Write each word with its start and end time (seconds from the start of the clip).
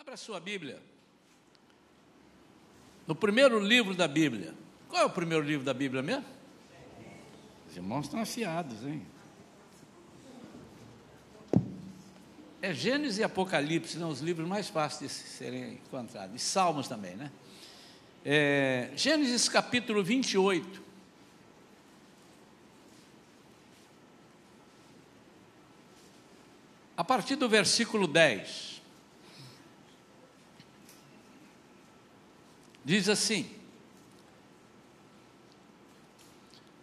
Abra 0.00 0.16
sua 0.16 0.40
Bíblia. 0.40 0.80
No 3.06 3.14
primeiro 3.14 3.60
livro 3.60 3.94
da 3.94 4.08
Bíblia. 4.08 4.54
Qual 4.88 5.02
é 5.02 5.04
o 5.04 5.10
primeiro 5.10 5.44
livro 5.44 5.62
da 5.62 5.74
Bíblia 5.74 6.02
mesmo? 6.02 6.24
Os 7.68 7.76
irmãos 7.76 8.06
estão 8.06 8.18
afiados, 8.18 8.82
hein? 8.82 9.06
É 12.62 12.72
Gênesis 12.72 13.18
e 13.18 13.22
Apocalipse, 13.22 13.98
são 13.98 14.08
os 14.08 14.20
livros 14.20 14.48
mais 14.48 14.70
fáceis 14.70 15.10
de 15.10 15.28
serem 15.28 15.74
encontrados. 15.74 16.34
E 16.34 16.38
Salmos 16.38 16.88
também, 16.88 17.14
né? 17.16 17.30
É, 18.24 18.90
Gênesis 18.96 19.50
capítulo 19.50 20.02
28. 20.02 20.82
A 26.96 27.04
partir 27.04 27.36
do 27.36 27.50
versículo 27.50 28.06
10. 28.06 28.69
Diz 32.90 33.08
assim: 33.08 33.48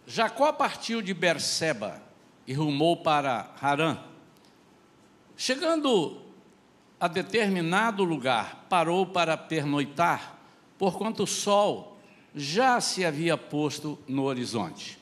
Jacó 0.06 0.50
partiu 0.54 1.02
de 1.02 1.12
Berseba 1.12 2.02
e 2.46 2.54
rumou 2.54 2.96
para 2.96 3.54
Harã. 3.60 3.98
Chegando 5.36 6.22
a 6.98 7.08
determinado 7.08 8.04
lugar, 8.04 8.64
parou 8.70 9.04
para 9.04 9.36
pernoitar, 9.36 10.38
porquanto 10.78 11.24
o 11.24 11.26
sol 11.26 11.98
já 12.34 12.80
se 12.80 13.04
havia 13.04 13.36
posto 13.36 13.98
no 14.08 14.22
horizonte. 14.22 14.98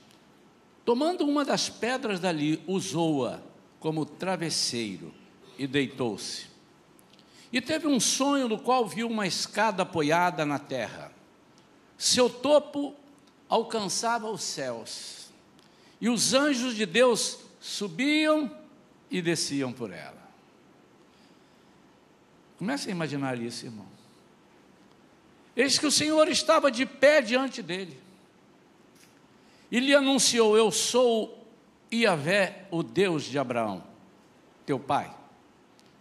Tomando 0.84 1.25
uma 1.25 1.45
das 1.45 1.69
pedras 1.69 2.19
dali, 2.19 2.61
usou-a 2.66 3.38
como 3.78 4.05
travesseiro 4.05 5.14
e 5.56 5.69
deitou-se. 5.69 6.55
E 7.52 7.60
teve 7.60 7.86
um 7.86 8.00
sonho 8.00 8.48
no 8.48 8.59
qual 8.59 8.86
viu 8.86 9.09
uma 9.09 9.27
escada 9.27 9.83
apoiada 9.83 10.44
na 10.44 10.58
terra. 10.58 11.12
Seu 11.97 12.28
topo 12.28 12.94
alcançava 13.48 14.28
os 14.28 14.42
céus, 14.42 15.30
e 16.00 16.08
os 16.08 16.34
anjos 16.34 16.74
de 16.74 16.84
Deus 16.84 17.39
subiam 17.61 18.50
e 19.11 19.22
desciam 19.22 19.72
por 19.72 19.92
ela. 19.92 20.27
Comece 22.58 22.89
a 22.89 22.92
imaginar 22.92 23.41
isso, 23.41 23.67
irmão. 23.67 23.86
Eis 25.55 25.78
que 25.78 25.86
o 25.86 25.91
Senhor 25.91 26.28
estava 26.28 26.70
de 26.70 26.84
pé 26.84 27.22
diante 27.22 27.62
dele. 27.62 27.98
E 29.70 29.80
lhe 29.80 29.94
anunciou: 29.94 30.56
Eu 30.56 30.70
sou 30.70 31.47
Iavé, 31.92 32.67
o 32.70 32.83
Deus 32.83 33.24
de 33.24 33.39
Abraão, 33.39 33.83
teu 34.64 34.78
pai, 34.78 35.14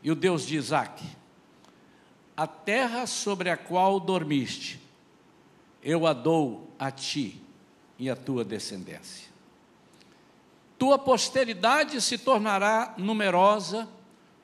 e 0.03 0.11
o 0.11 0.15
Deus 0.15 0.45
de 0.45 0.57
Isaque. 0.57 1.05
A 2.35 2.45
terra 2.45 3.07
sobre 3.07 3.49
a 3.49 3.55
qual 3.55 3.99
dormiste, 3.99 4.79
eu 5.81 6.05
a 6.05 6.13
dou 6.13 6.69
a 6.77 6.91
ti 6.91 7.41
e 7.97 8.09
a 8.09 8.15
tua 8.15 8.43
descendência. 8.43 9.29
Tua 10.77 10.97
posteridade 10.97 12.01
se 12.01 12.17
tornará 12.17 12.93
numerosa 12.97 13.87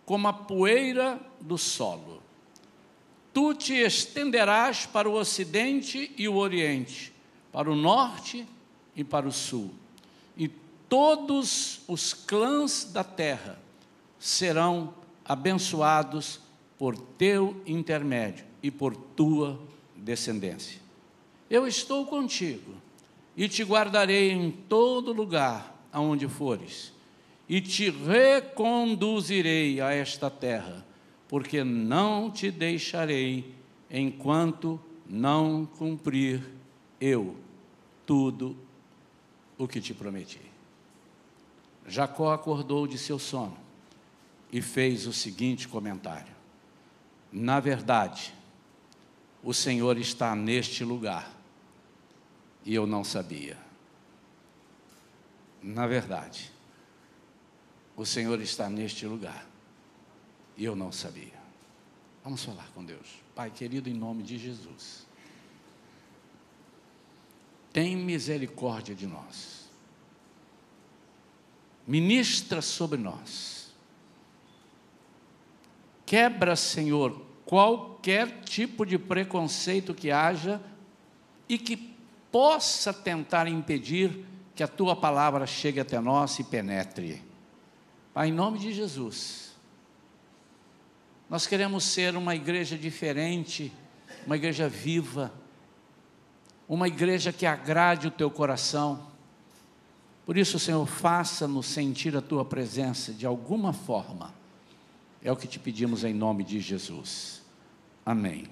como 0.06 0.28
a 0.28 0.34
poeira 0.34 1.20
do 1.40 1.58
solo. 1.58 2.22
Tu 3.34 3.54
te 3.56 3.74
estenderás 3.74 4.86
para 4.86 5.10
o 5.10 5.14
ocidente 5.14 6.14
e 6.18 6.28
o 6.28 6.36
oriente, 6.36 7.14
para 7.52 7.72
o 7.72 7.76
norte 7.76 8.48
e 8.96 9.04
para 9.04 9.28
o 9.28 9.32
sul, 9.32 9.72
e 10.36 10.48
todos 10.48 11.82
os 11.88 12.14
clãs 12.14 12.84
da 12.86 13.04
terra 13.04 13.58
serão 14.20 14.94
abençoados 15.24 16.40
por 16.82 16.98
teu 16.98 17.62
intermédio 17.64 18.44
e 18.64 18.72
por 18.72 18.96
tua 18.96 19.62
descendência. 19.96 20.82
Eu 21.48 21.68
estou 21.68 22.08
contigo 22.08 22.74
e 23.38 23.48
te 23.48 23.64
guardarei 23.64 24.32
em 24.32 24.50
todo 24.50 25.14
lugar 25.14 25.80
aonde 25.94 26.28
fores 26.28 26.92
e 27.48 27.62
te 27.62 27.92
reconduzirei 27.92 29.80
a 29.80 29.94
esta 29.94 30.28
terra, 30.28 30.84
porque 31.28 31.64
não 31.64 32.32
te 32.32 32.50
deixarei 32.50 33.54
enquanto 33.88 34.80
não 35.08 35.68
cumprir 35.78 36.42
eu 37.00 37.36
tudo 38.08 38.58
o 39.56 39.68
que 39.68 39.80
te 39.80 39.94
prometi. 39.94 40.42
Jacó 41.88 42.34
acordou 42.34 42.88
de 42.88 42.98
seu 42.98 43.20
sono 43.20 43.56
e 44.52 44.64
fez 44.64 45.06
o 45.06 45.14
seguinte 45.14 45.68
comentário: 45.68 46.41
Na 47.32 47.60
verdade, 47.60 48.34
o 49.44 49.54
Senhor 49.54 49.98
está 49.98 50.36
neste 50.36 50.84
lugar 50.84 51.32
e 52.66 52.76
eu 52.76 52.86
não 52.86 53.04
sabia. 53.04 53.58
Na 55.62 55.88
verdade, 55.88 56.52
o 57.96 58.06
Senhor 58.06 58.42
está 58.42 58.70
neste 58.70 59.06
lugar. 59.06 59.46
E 60.58 60.66
eu 60.66 60.76
não 60.76 60.92
sabia. 60.92 61.40
Vamos 62.24 62.44
falar 62.44 62.68
com 62.74 62.84
Deus. 62.84 63.22
Pai 63.34 63.50
querido, 63.50 63.90
em 63.90 63.94
nome 63.94 64.24
de 64.24 64.38
Jesus. 64.38 65.06
Tem 67.72 67.96
misericórdia 67.96 68.94
de 68.94 69.08
nós. 69.08 69.70
Ministra 71.88 72.62
sobre 72.62 73.00
nós. 73.00 73.61
Quebra, 76.12 76.58
Senhor, 76.58 77.26
qualquer 77.46 78.42
tipo 78.42 78.86
de 78.86 78.98
preconceito 78.98 79.94
que 79.94 80.12
haja 80.12 80.62
e 81.48 81.58
que 81.58 81.96
possa 82.30 82.92
tentar 82.94 83.48
impedir 83.48 84.26
que 84.54 84.62
a 84.62 84.68
tua 84.68 84.94
palavra 84.94 85.48
chegue 85.48 85.80
até 85.80 86.02
nós 86.02 86.38
e 86.38 86.44
penetre. 86.44 87.24
Pai, 88.14 88.28
em 88.28 88.34
nome 88.34 88.60
de 88.60 88.74
Jesus, 88.74 89.54
nós 91.30 91.48
queremos 91.48 91.86
ser 91.86 92.18
uma 92.18 92.36
igreja 92.36 92.78
diferente, 92.78 93.72
uma 94.26 94.36
igreja 94.36 94.68
viva, 94.68 95.32
uma 96.68 96.90
igreja 96.90 97.32
que 97.32 97.46
agrade 97.46 98.08
o 98.08 98.12
teu 98.12 98.30
coração. 98.30 99.08
Por 100.26 100.36
isso, 100.36 100.60
Senhor, 100.60 100.86
faça-nos 100.86 101.68
sentir 101.68 102.18
a 102.18 102.22
tua 102.22 102.44
presença 102.44 103.14
de 103.14 103.26
alguma 103.26 103.72
forma. 103.72 104.41
É 105.24 105.32
o 105.32 105.36
que 105.36 105.48
te 105.48 105.60
pedimos 105.60 106.04
em 106.04 106.14
nome 106.14 106.44
de 106.44 106.60
Jesus. 106.60 107.42
Amém. 108.06 108.48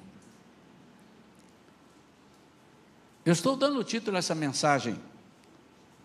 Eu 3.25 3.33
estou 3.33 3.55
dando 3.55 3.79
o 3.79 3.83
título 3.83 4.15
a 4.15 4.19
essa 4.19 4.35
mensagem. 4.35 4.99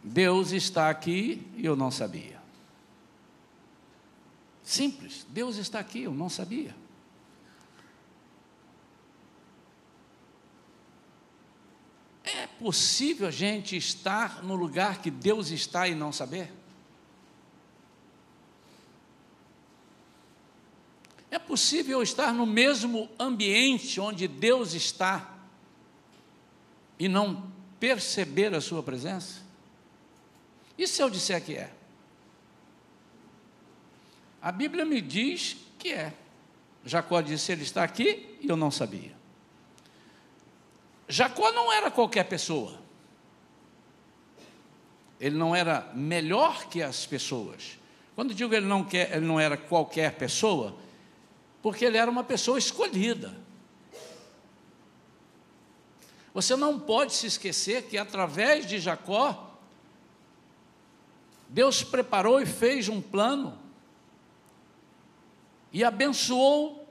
Deus 0.02 0.52
está 0.52 0.90
aqui 0.90 1.46
e 1.56 1.64
eu 1.64 1.76
não 1.76 1.90
sabia. 1.90 2.42
Simples, 4.62 5.26
Deus 5.28 5.56
está 5.56 5.78
aqui, 5.78 6.02
eu 6.02 6.14
não 6.14 6.28
sabia. 6.28 6.74
É 12.24 12.46
possível 12.46 13.28
a 13.28 13.30
gente 13.30 13.76
estar 13.76 14.42
no 14.42 14.54
lugar 14.54 15.02
que 15.02 15.10
Deus 15.10 15.50
está 15.50 15.86
e 15.86 15.94
não 15.94 16.10
saber? 16.10 16.50
É 21.34 21.38
possível 21.40 22.00
estar 22.00 22.32
no 22.32 22.46
mesmo 22.46 23.10
ambiente 23.18 24.00
onde 24.00 24.28
Deus 24.28 24.72
está 24.72 25.34
e 26.96 27.08
não 27.08 27.50
perceber 27.80 28.54
a 28.54 28.60
Sua 28.60 28.84
presença? 28.84 29.42
E 30.78 30.86
se 30.86 31.02
eu 31.02 31.10
disser 31.10 31.44
que 31.44 31.56
é? 31.56 31.72
A 34.40 34.52
Bíblia 34.52 34.84
me 34.84 35.00
diz 35.00 35.56
que 35.76 35.88
é. 35.88 36.14
Jacó 36.84 37.20
disse: 37.20 37.50
Ele 37.50 37.64
está 37.64 37.82
aqui 37.82 38.38
e 38.40 38.48
eu 38.48 38.54
não 38.54 38.70
sabia. 38.70 39.16
Jacó 41.08 41.50
não 41.50 41.72
era 41.72 41.90
qualquer 41.90 42.28
pessoa. 42.28 42.78
Ele 45.18 45.36
não 45.36 45.52
era 45.52 45.90
melhor 45.96 46.68
que 46.68 46.80
as 46.80 47.04
pessoas. 47.04 47.76
Quando 48.14 48.32
digo 48.32 48.54
ele 48.54 48.66
não, 48.66 48.84
quer, 48.84 49.16
ele 49.16 49.26
não 49.26 49.40
era 49.40 49.56
qualquer 49.56 50.12
pessoa, 50.12 50.83
porque 51.64 51.82
ele 51.82 51.96
era 51.96 52.10
uma 52.10 52.22
pessoa 52.22 52.58
escolhida. 52.58 53.34
Você 56.34 56.54
não 56.56 56.78
pode 56.78 57.14
se 57.14 57.26
esquecer 57.26 57.84
que 57.84 57.96
através 57.96 58.66
de 58.66 58.78
Jacó, 58.78 59.56
Deus 61.48 61.82
preparou 61.82 62.38
e 62.38 62.44
fez 62.44 62.90
um 62.90 63.00
plano 63.00 63.58
e 65.72 65.82
abençoou 65.82 66.86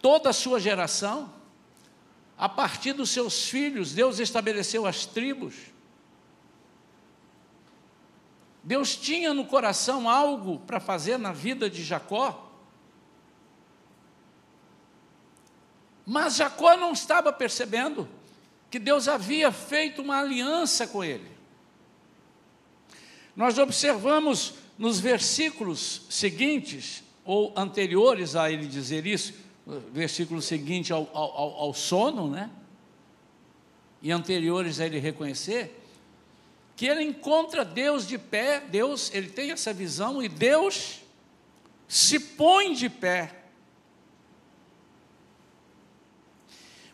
toda 0.00 0.30
a 0.30 0.32
sua 0.32 0.58
geração. 0.58 1.30
A 2.38 2.48
partir 2.48 2.94
dos 2.94 3.10
seus 3.10 3.46
filhos, 3.46 3.92
Deus 3.92 4.20
estabeleceu 4.20 4.86
as 4.86 5.04
tribos. 5.04 5.54
Deus 8.64 8.96
tinha 8.96 9.34
no 9.34 9.44
coração 9.44 10.08
algo 10.08 10.60
para 10.60 10.80
fazer 10.80 11.18
na 11.18 11.30
vida 11.30 11.68
de 11.68 11.84
Jacó. 11.84 12.47
Mas 16.10 16.36
Jacó 16.36 16.74
não 16.74 16.92
estava 16.92 17.30
percebendo 17.30 18.08
que 18.70 18.78
Deus 18.78 19.08
havia 19.08 19.52
feito 19.52 20.00
uma 20.00 20.18
aliança 20.18 20.86
com 20.86 21.04
ele. 21.04 21.30
Nós 23.36 23.58
observamos 23.58 24.54
nos 24.78 24.98
versículos 24.98 26.06
seguintes, 26.08 27.04
ou 27.26 27.52
anteriores 27.54 28.34
a 28.34 28.50
ele 28.50 28.66
dizer 28.66 29.06
isso, 29.06 29.34
versículo 29.92 30.40
seguinte 30.40 30.94
ao, 30.94 31.10
ao, 31.12 31.60
ao 31.60 31.74
sono, 31.74 32.30
né? 32.30 32.48
E 34.00 34.10
anteriores 34.10 34.80
a 34.80 34.86
ele 34.86 34.98
reconhecer, 34.98 35.78
que 36.74 36.86
ele 36.86 37.02
encontra 37.02 37.66
Deus 37.66 38.06
de 38.06 38.16
pé, 38.16 38.60
Deus, 38.60 39.10
ele 39.12 39.28
tem 39.28 39.50
essa 39.50 39.74
visão 39.74 40.22
e 40.22 40.28
Deus 40.28 41.00
se 41.86 42.18
põe 42.18 42.72
de 42.72 42.88
pé. 42.88 43.37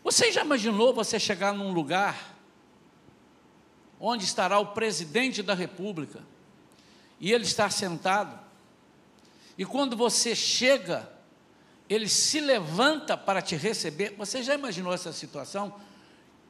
Você 0.05 0.31
já 0.31 0.45
imaginou 0.45 0.93
você 0.93 1.19
chegar 1.19 1.51
num 1.51 1.73
lugar 1.73 2.37
onde 3.99 4.23
estará 4.23 4.59
o 4.59 4.67
presidente 4.67 5.41
da 5.41 5.55
República 5.55 6.21
e 7.19 7.33
ele 7.33 7.43
está 7.43 7.71
sentado, 7.71 8.39
e 9.57 9.65
quando 9.65 9.97
você 9.97 10.35
chega, 10.35 11.11
ele 11.89 12.07
se 12.07 12.39
levanta 12.39 13.17
para 13.17 13.41
te 13.41 13.55
receber? 13.55 14.13
Você 14.15 14.43
já 14.43 14.53
imaginou 14.53 14.93
essa 14.93 15.11
situação? 15.11 15.73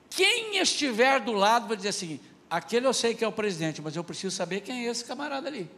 Quem 0.09 0.57
estiver 0.57 1.21
do 1.21 1.31
lado 1.31 1.69
vai 1.69 1.77
dizer 1.77 1.89
assim: 1.89 2.19
aquele 2.49 2.85
eu 2.85 2.93
sei 2.93 3.15
que 3.15 3.23
é 3.23 3.27
o 3.27 3.31
presidente, 3.31 3.81
mas 3.81 3.95
eu 3.95 4.03
preciso 4.03 4.35
saber 4.35 4.61
quem 4.61 4.85
é 4.85 4.91
esse 4.91 5.05
camarada 5.05 5.47
ali. 5.47 5.71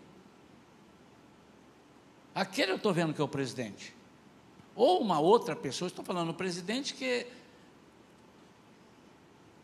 Aquele 2.34 2.72
eu 2.72 2.78
estou 2.78 2.92
vendo 2.92 3.14
que 3.14 3.22
é 3.22 3.24
o 3.24 3.28
presidente. 3.28 3.94
Ou 4.76 5.00
uma 5.00 5.20
outra 5.20 5.56
pessoa, 5.56 5.88
estou 5.88 6.04
falando 6.04 6.30
o 6.30 6.34
presidente 6.34 6.96
que 6.96 7.28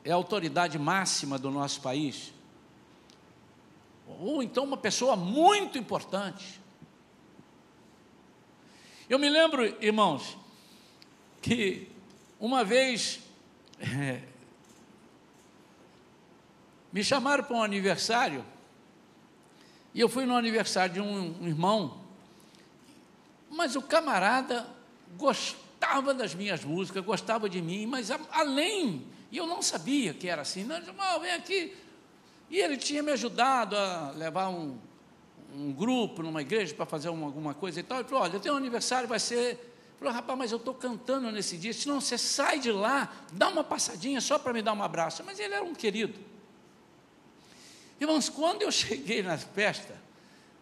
é 0.03 0.11
a 0.11 0.15
autoridade 0.15 0.77
máxima 0.77 1.39
do 1.39 1.49
nosso 1.49 1.81
país, 1.81 2.33
ou 4.07 4.43
então 4.43 4.63
uma 4.63 4.77
pessoa 4.77 5.15
muito 5.15 5.77
importante. 5.77 6.61
Eu 9.09 9.17
me 9.17 9.29
lembro, 9.29 9.65
irmãos, 9.83 10.37
que 11.41 11.89
uma 12.39 12.63
vez 12.63 13.19
é, 13.79 14.21
me 16.91 17.03
chamaram 17.03 17.43
para 17.43 17.55
um 17.55 17.63
aniversário, 17.63 18.45
e 19.93 19.99
eu 19.99 20.09
fui 20.09 20.25
no 20.25 20.35
aniversário 20.35 20.95
de 20.95 21.01
um 21.01 21.47
irmão, 21.47 22.01
mas 23.49 23.75
o 23.75 23.81
camarada 23.81 24.67
gostava 25.17 26.13
das 26.13 26.33
minhas 26.33 26.63
músicas, 26.63 27.05
gostava 27.05 27.47
de 27.49 27.61
mim, 27.61 27.85
mas 27.85 28.09
além 28.31 29.12
e 29.33 29.37
eu 29.37 29.47
não 29.47 29.63
sabia 29.63 30.13
que 30.13 30.29
era 30.29 30.43
assim. 30.43 30.63
Não, 30.63 31.19
vem 31.19 31.31
aqui. 31.31 31.75
E 32.51 32.59
ele 32.59 32.77
tinha 32.77 33.01
me 33.01 33.11
ajudado 33.11 33.75
a 33.75 34.11
levar 34.11 34.47
um, 34.49 34.77
um 35.55 35.73
grupo 35.73 36.21
numa 36.21 36.43
igreja 36.43 36.75
para 36.75 36.85
fazer 36.85 37.09
uma, 37.09 37.25
alguma 37.25 37.55
coisa 37.55 37.79
e 37.79 37.83
tal. 37.83 37.97
Ele 37.97 38.07
falou: 38.07 38.23
Olha, 38.23 38.33
eu 38.33 38.39
tenho 38.39 38.53
um 38.53 38.57
aniversário, 38.57 39.09
vai 39.09 39.19
ser. 39.19 39.39
Ele 39.39 39.59
falou: 39.97 40.13
Rapaz, 40.13 40.37
mas 40.37 40.51
eu 40.51 40.59
estou 40.59 40.75
cantando 40.75 41.31
nesse 41.31 41.57
dia. 41.57 41.73
Se 41.73 41.87
não, 41.87 41.99
você 41.99 42.15
sai 42.15 42.59
de 42.59 42.71
lá, 42.71 43.11
dá 43.31 43.49
uma 43.49 43.63
passadinha 43.63 44.21
só 44.21 44.37
para 44.37 44.53
me 44.53 44.61
dar 44.61 44.73
um 44.73 44.83
abraço. 44.83 45.23
Mas 45.25 45.39
ele 45.39 45.55
era 45.55 45.63
um 45.63 45.73
querido. 45.73 46.13
Irmãos, 47.99 48.29
quando 48.29 48.61
eu 48.61 48.69
cheguei 48.71 49.23
na 49.23 49.35
festa, 49.35 49.99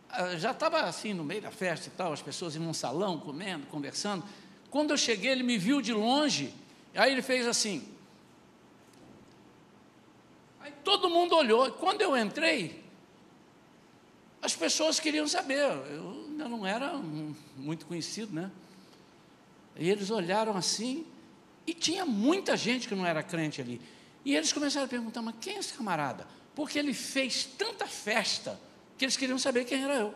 ah, 0.09 0.38
já 0.38 0.51
estava 0.51 0.79
assim 0.83 1.13
no 1.13 1.25
meio 1.25 1.41
da 1.41 1.51
festa 1.51 1.89
e 1.89 1.91
tal, 1.91 2.13
as 2.13 2.21
pessoas 2.21 2.56
em 2.56 2.62
um 2.62 2.74
salão 2.74 3.19
comendo, 3.19 3.67
conversando. 3.67 4.24
Quando 4.69 4.91
eu 4.91 4.97
cheguei, 4.97 5.31
ele 5.31 5.44
me 5.44 5.57
viu 5.57 5.81
de 5.81 5.91
longe, 5.91 6.53
aí 6.95 7.12
ele 7.12 7.21
fez 7.21 7.45
assim: 7.45 7.90
todo 10.83 11.09
mundo 11.09 11.35
olhou. 11.35 11.71
Quando 11.71 12.01
eu 12.01 12.15
entrei, 12.17 12.83
as 14.41 14.55
pessoas 14.55 14.99
queriam 14.99 15.27
saber. 15.27 15.63
Eu 15.89 16.25
ainda 16.29 16.47
não 16.47 16.65
era 16.65 16.93
muito 17.57 17.85
conhecido, 17.85 18.33
né? 18.33 18.51
E 19.77 19.89
eles 19.89 20.09
olharam 20.11 20.55
assim, 20.55 21.05
e 21.65 21.73
tinha 21.73 22.05
muita 22.05 22.57
gente 22.57 22.87
que 22.87 22.95
não 22.95 23.05
era 23.05 23.23
crente 23.23 23.61
ali. 23.61 23.81
E 24.25 24.35
eles 24.35 24.51
começaram 24.51 24.85
a 24.85 24.89
perguntar: 24.89 25.21
mas 25.21 25.35
quem 25.39 25.55
é 25.55 25.59
esse 25.59 25.73
camarada? 25.73 26.27
Porque 26.53 26.77
ele 26.77 26.93
fez 26.93 27.45
tanta 27.45 27.87
festa 27.87 28.59
que 28.97 29.05
eles 29.05 29.15
queriam 29.15 29.39
saber 29.39 29.65
quem 29.65 29.83
era 29.83 29.95
eu. 29.95 30.13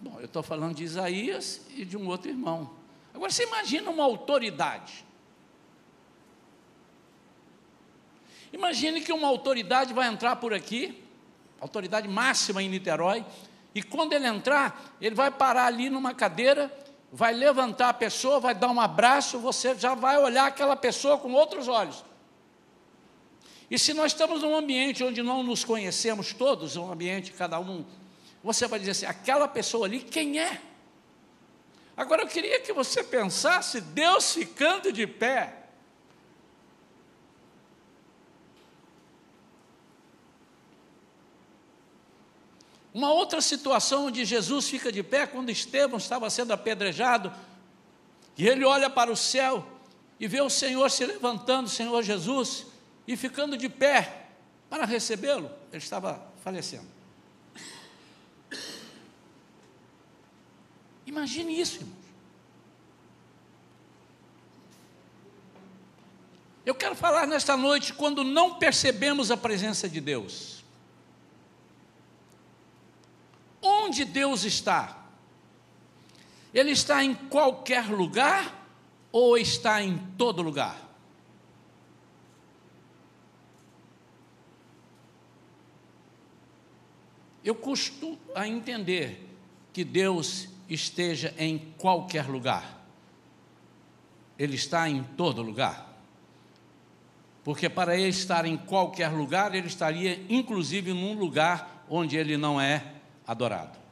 Bom, 0.00 0.18
eu 0.20 0.26
estou 0.26 0.42
falando 0.42 0.76
de 0.76 0.84
Isaías 0.84 1.60
e 1.74 1.84
de 1.84 1.96
um 1.96 2.06
outro 2.06 2.30
irmão. 2.30 2.70
Agora 3.12 3.32
você 3.32 3.42
imagina 3.42 3.90
uma 3.90 4.04
autoridade 4.04 5.04
Imagine 8.52 9.00
que 9.00 9.12
uma 9.12 9.28
autoridade 9.28 9.92
vai 9.92 10.08
entrar 10.08 10.36
por 10.36 10.54
aqui, 10.54 11.02
autoridade 11.60 12.08
máxima 12.08 12.62
em 12.62 12.68
Niterói, 12.68 13.24
e 13.74 13.82
quando 13.82 14.12
ele 14.12 14.26
entrar, 14.26 14.96
ele 15.00 15.14
vai 15.14 15.30
parar 15.30 15.66
ali 15.66 15.90
numa 15.90 16.14
cadeira, 16.14 16.72
vai 17.12 17.32
levantar 17.32 17.90
a 17.90 17.94
pessoa, 17.94 18.40
vai 18.40 18.54
dar 18.54 18.68
um 18.68 18.80
abraço, 18.80 19.38
você 19.38 19.74
já 19.74 19.94
vai 19.94 20.18
olhar 20.18 20.46
aquela 20.46 20.76
pessoa 20.76 21.18
com 21.18 21.32
outros 21.32 21.68
olhos. 21.68 22.04
E 23.70 23.78
se 23.78 23.92
nós 23.92 24.12
estamos 24.12 24.42
num 24.42 24.56
ambiente 24.56 25.04
onde 25.04 25.22
não 25.22 25.42
nos 25.42 25.64
conhecemos 25.64 26.32
todos, 26.32 26.76
um 26.76 26.90
ambiente 26.90 27.32
cada 27.32 27.60
um, 27.60 27.84
você 28.42 28.66
vai 28.66 28.78
dizer 28.78 28.92
assim: 28.92 29.06
aquela 29.06 29.46
pessoa 29.46 29.86
ali, 29.86 30.00
quem 30.00 30.40
é? 30.40 30.60
Agora 31.96 32.22
eu 32.22 32.28
queria 32.28 32.60
que 32.60 32.72
você 32.72 33.02
pensasse 33.02 33.80
Deus 33.80 34.32
ficando 34.32 34.92
de 34.92 35.06
pé 35.06 35.57
Uma 42.98 43.12
outra 43.12 43.40
situação 43.40 44.06
onde 44.06 44.24
Jesus 44.24 44.68
fica 44.68 44.90
de 44.90 45.04
pé 45.04 45.24
quando 45.24 45.50
Estevão 45.50 45.98
estava 45.98 46.28
sendo 46.28 46.52
apedrejado, 46.52 47.32
e 48.36 48.44
ele 48.44 48.64
olha 48.64 48.90
para 48.90 49.08
o 49.08 49.14
céu 49.14 49.64
e 50.18 50.26
vê 50.26 50.40
o 50.40 50.50
Senhor 50.50 50.90
se 50.90 51.06
levantando, 51.06 51.66
o 51.66 51.70
Senhor 51.70 52.02
Jesus, 52.02 52.66
e 53.06 53.16
ficando 53.16 53.56
de 53.56 53.68
pé 53.68 54.26
para 54.68 54.84
recebê-lo. 54.84 55.48
Ele 55.70 55.80
estava 55.80 56.20
falecendo. 56.42 56.88
Imagine 61.06 61.60
isso, 61.60 61.76
irmãos. 61.76 61.96
Eu 66.66 66.74
quero 66.74 66.96
falar 66.96 67.28
nesta 67.28 67.56
noite 67.56 67.94
quando 67.94 68.24
não 68.24 68.58
percebemos 68.58 69.30
a 69.30 69.36
presença 69.36 69.88
de 69.88 70.00
Deus. 70.00 70.64
Onde 73.98 74.04
Deus 74.04 74.44
está? 74.44 74.96
Ele 76.54 76.70
está 76.70 77.02
em 77.02 77.12
qualquer 77.12 77.86
lugar 77.86 78.70
ou 79.10 79.36
está 79.36 79.82
em 79.82 79.98
todo 80.16 80.40
lugar? 80.40 80.80
Eu 87.42 87.56
costumo 87.56 88.20
a 88.36 88.46
entender 88.46 89.28
que 89.72 89.82
Deus 89.82 90.48
esteja 90.68 91.34
em 91.36 91.58
qualquer 91.76 92.28
lugar. 92.28 92.86
Ele 94.38 94.54
está 94.54 94.88
em 94.88 95.02
todo 95.02 95.42
lugar. 95.42 95.98
Porque 97.42 97.68
para 97.68 97.96
ele 97.96 98.10
estar 98.10 98.46
em 98.46 98.56
qualquer 98.56 99.08
lugar, 99.08 99.56
ele 99.56 99.66
estaria 99.66 100.24
inclusive 100.28 100.92
num 100.92 101.14
lugar 101.14 101.84
onde 101.90 102.16
ele 102.16 102.36
não 102.36 102.60
é 102.60 102.94
adorado. 103.26 103.87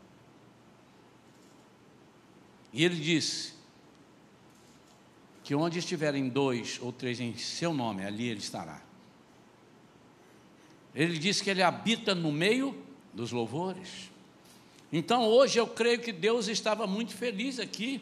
E 2.72 2.84
ele 2.84 2.96
disse 2.96 3.54
que 5.42 5.54
onde 5.54 5.78
estiverem 5.78 6.28
dois 6.28 6.78
ou 6.82 6.92
três 6.92 7.20
em 7.20 7.36
seu 7.36 7.72
nome, 7.72 8.04
ali 8.04 8.28
ele 8.28 8.40
estará. 8.40 8.82
Ele 10.94 11.18
disse 11.18 11.42
que 11.44 11.50
ele 11.50 11.62
habita 11.62 12.14
no 12.14 12.32
meio 12.32 12.76
dos 13.12 13.32
louvores. 13.32 14.10
Então 14.92 15.24
hoje 15.24 15.58
eu 15.58 15.66
creio 15.66 16.00
que 16.00 16.12
Deus 16.12 16.48
estava 16.48 16.86
muito 16.86 17.14
feliz 17.14 17.58
aqui, 17.58 18.00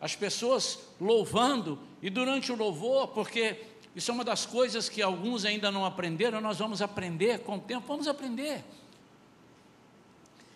as 0.00 0.16
pessoas 0.16 0.78
louvando, 1.00 1.78
e 2.02 2.08
durante 2.08 2.50
o 2.50 2.56
louvor, 2.56 3.08
porque 3.08 3.60
isso 3.94 4.10
é 4.10 4.14
uma 4.14 4.24
das 4.24 4.46
coisas 4.46 4.88
que 4.88 5.02
alguns 5.02 5.44
ainda 5.44 5.70
não 5.70 5.84
aprenderam, 5.84 6.40
nós 6.40 6.58
vamos 6.58 6.80
aprender 6.80 7.40
com 7.40 7.56
o 7.56 7.60
tempo, 7.60 7.86
vamos 7.86 8.08
aprender 8.08 8.64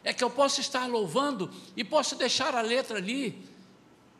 é 0.04 0.12
que 0.12 0.22
eu 0.22 0.28
posso 0.28 0.60
estar 0.60 0.86
louvando 0.86 1.50
e 1.74 1.82
posso 1.82 2.14
deixar 2.14 2.54
a 2.54 2.60
letra 2.60 2.98
ali 2.98 3.42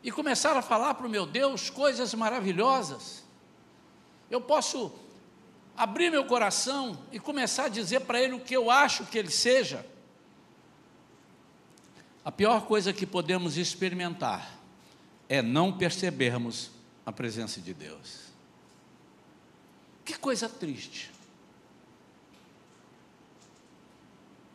e 0.03 0.11
começar 0.11 0.57
a 0.57 0.61
falar 0.61 0.95
para 0.95 1.05
o 1.05 1.09
meu 1.09 1.27
Deus 1.27 1.69
coisas 1.69 2.13
maravilhosas. 2.15 3.23
Eu 4.29 4.41
posso 4.41 4.91
abrir 5.77 6.09
meu 6.09 6.25
coração 6.25 6.97
e 7.11 7.19
começar 7.19 7.65
a 7.65 7.69
dizer 7.69 8.01
para 8.01 8.19
Ele 8.19 8.33
o 8.33 8.39
que 8.39 8.55
eu 8.55 8.71
acho 8.71 9.05
que 9.05 9.17
Ele 9.17 9.29
seja. 9.29 9.85
A 12.23 12.31
pior 12.31 12.65
coisa 12.65 12.91
que 12.91 13.05
podemos 13.05 13.55
experimentar 13.55 14.59
é 15.29 15.43
não 15.43 15.71
percebermos 15.71 16.71
a 17.05 17.11
presença 17.11 17.61
de 17.61 17.73
Deus. 17.75 18.25
Que 20.03 20.17
coisa 20.17 20.49
triste. 20.49 21.11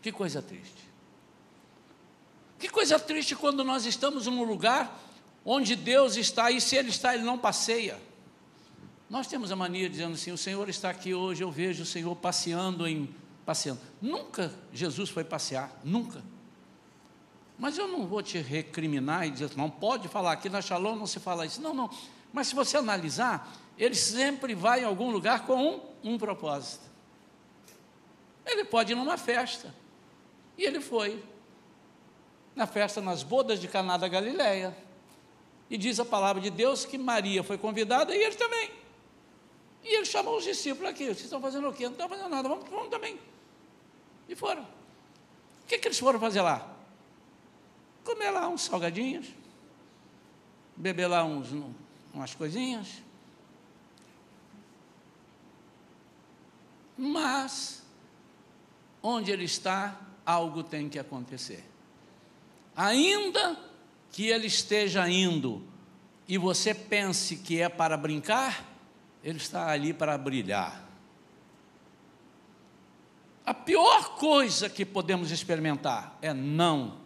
Que 0.03 0.11
coisa 0.11 0.43
triste. 0.43 0.90
Que 2.61 2.69
coisa 2.69 2.99
triste 2.99 3.35
quando 3.35 3.65
nós 3.65 3.87
estamos 3.87 4.27
num 4.27 4.45
lugar 4.45 5.03
onde 5.45 5.75
Deus 5.75 6.17
está 6.17 6.51
e 6.51 6.61
se 6.61 6.77
Ele 6.77 6.91
está, 6.91 7.15
Ele 7.15 7.25
não 7.25 7.39
passeia. 7.39 7.99
Nós 9.09 9.27
temos 9.27 9.51
a 9.51 9.57
mania 9.57 9.89
dizendo 9.89 10.15
assim: 10.15 10.31
o 10.31 10.39
Senhor 10.39 10.69
está 10.69 10.91
aqui 10.91 11.15
hoje, 11.15 11.43
eu 11.43 11.51
vejo 11.51 11.83
o 11.83 11.87
Senhor 11.87 12.15
passeando 12.15 12.87
em 12.87 13.13
passeando. 13.47 13.81
Nunca 14.01 14.55
Jesus 14.73 15.09
foi 15.09 15.25
passear, 15.25 15.73
nunca. 15.83 16.23
Mas 17.59 17.77
eu 17.77 17.89
não 17.89 18.07
vou 18.07 18.23
te 18.23 18.39
recriminar 18.39 19.27
e 19.27 19.31
dizer, 19.31 19.51
não 19.57 19.69
pode 19.69 20.09
falar, 20.09 20.33
aqui 20.33 20.49
na 20.49 20.63
Shalom 20.63 20.97
não 20.97 21.07
se 21.07 21.19
fala 21.19 21.45
isso. 21.45 21.61
Não, 21.61 21.75
não. 21.75 21.91
Mas 22.33 22.47
se 22.47 22.55
você 22.55 22.77
analisar, 22.77 23.53
ele 23.77 23.95
sempre 23.95 24.55
vai 24.55 24.83
em 24.83 24.85
algum 24.85 25.11
lugar 25.11 25.47
com 25.47 25.57
um, 25.57 26.13
um 26.13 26.19
propósito. 26.19 26.85
Ele 28.47 28.65
pode 28.65 28.93
ir 28.93 28.95
numa 28.95 29.17
festa. 29.17 29.75
E 30.57 30.65
ele 30.65 30.81
foi. 30.81 31.23
Na 32.61 32.67
festa, 32.67 33.01
nas 33.01 33.23
bodas 33.23 33.59
de 33.59 33.67
Caná 33.67 33.97
da 33.97 34.07
Galileia. 34.07 34.77
E 35.71 35.79
diz 35.79 35.99
a 35.99 36.05
palavra 36.05 36.43
de 36.43 36.51
Deus 36.51 36.85
que 36.85 36.99
Maria 36.99 37.43
foi 37.43 37.57
convidada 37.57 38.15
e 38.15 38.23
ele 38.23 38.35
também. 38.35 38.71
E 39.83 39.97
ele 39.97 40.05
chamou 40.05 40.37
os 40.37 40.45
discípulos 40.45 40.91
aqui. 40.91 41.05
Vocês 41.07 41.25
estão 41.25 41.41
fazendo 41.41 41.69
o 41.69 41.73
quê? 41.73 41.85
Não 41.85 41.93
estão 41.93 42.09
fazendo 42.09 42.29
nada, 42.29 42.47
vamos, 42.47 42.69
vamos 42.69 42.91
também. 42.91 43.19
E 44.29 44.35
foram. 44.35 44.63
O 44.63 45.67
que, 45.67 45.79
que 45.79 45.89
eles 45.89 45.99
foram 45.99 46.21
fazer 46.21 46.43
lá? 46.43 46.77
comer 48.05 48.31
lá 48.31 48.49
uns 48.49 48.63
salgadinhos, 48.63 49.29
beber 50.77 51.07
lá 51.07 51.25
uns, 51.25 51.49
umas 52.13 52.35
coisinhas. 52.35 53.03
Mas, 56.99 57.83
onde 59.03 59.31
ele 59.31 59.45
está, 59.45 59.99
algo 60.27 60.63
tem 60.63 60.89
que 60.89 60.99
acontecer. 60.99 61.65
Ainda 62.81 63.59
que 64.11 64.29
ele 64.29 64.47
esteja 64.47 65.07
indo 65.07 65.63
e 66.27 66.39
você 66.39 66.73
pense 66.73 67.37
que 67.37 67.61
é 67.61 67.69
para 67.69 67.95
brincar, 67.95 68.67
ele 69.23 69.37
está 69.37 69.69
ali 69.69 69.93
para 69.93 70.17
brilhar. 70.17 70.89
A 73.45 73.53
pior 73.53 74.17
coisa 74.17 74.71
que 74.71 74.87
podemos 74.87 75.31
experimentar 75.31 76.17
é 76.23 76.33
não 76.33 76.97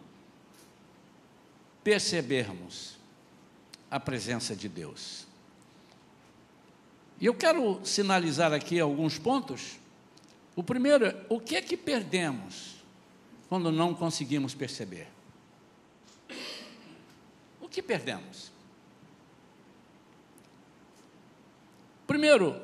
percebermos 1.83 2.95
a 3.91 3.99
presença 3.99 4.55
de 4.55 4.69
Deus. 4.69 5.27
E 7.19 7.25
eu 7.25 7.33
quero 7.33 7.81
sinalizar 7.83 8.53
aqui 8.53 8.79
alguns 8.79 9.19
pontos. 9.19 9.77
O 10.55 10.63
primeiro 10.63 11.05
é 11.05 11.25
o 11.27 11.37
que 11.37 11.57
é 11.57 11.61
que 11.61 11.75
perdemos 11.75 12.75
quando 13.49 13.73
não 13.73 13.93
conseguimos 13.93 14.55
perceber? 14.55 15.14
Que 17.75 17.83
perdemos? 17.83 18.53
Primeiro, 22.07 22.61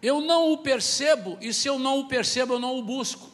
eu 0.00 0.22
não 0.22 0.50
o 0.50 0.56
percebo, 0.56 1.36
e 1.42 1.52
se 1.52 1.68
eu 1.68 1.78
não 1.78 1.98
o 1.98 2.08
percebo, 2.08 2.54
eu 2.54 2.58
não 2.58 2.78
o 2.78 2.82
busco. 2.82 3.28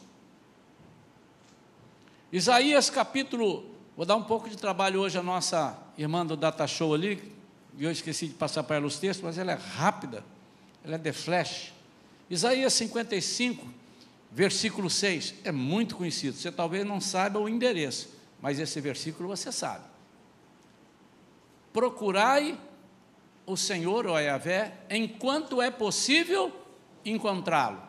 Isaías 2.29 2.89
capítulo, 2.89 3.73
vou 3.95 4.05
dar 4.05 4.17
um 4.17 4.23
pouco 4.23 4.49
de 4.49 4.57
trabalho 4.57 4.99
hoje 4.99 5.17
à 5.17 5.23
nossa 5.23 5.81
irmã 5.97 6.25
do 6.25 6.35
Data 6.35 6.67
Show 6.67 6.93
ali, 6.93 7.33
e 7.77 7.85
eu 7.85 7.91
esqueci 7.91 8.27
de 8.27 8.33
passar 8.33 8.63
para 8.63 8.75
ela 8.75 8.85
os 8.85 8.99
textos, 8.99 9.23
mas 9.23 9.37
ela 9.37 9.53
é 9.53 9.55
rápida, 9.55 10.25
ela 10.83 10.95
é 10.95 10.97
de 10.97 11.13
flash. 11.13 11.71
Isaías 12.29 12.73
55, 12.73 13.65
versículo 14.31 14.89
6, 14.89 15.35
é 15.43 15.51
muito 15.51 15.95
conhecido, 15.95 16.37
você 16.37 16.51
talvez 16.51 16.85
não 16.85 17.01
saiba 17.01 17.39
o 17.39 17.49
endereço, 17.49 18.09
mas 18.41 18.59
esse 18.59 18.79
versículo 18.79 19.29
você 19.29 19.51
sabe. 19.51 19.83
Procurai 21.73 22.59
o 23.45 23.57
Senhor, 23.57 24.07
ó 24.07 24.19
Yahvé, 24.19 24.73
enquanto 24.89 25.61
é 25.61 25.69
possível 25.69 26.51
encontrá-lo. 27.03 27.81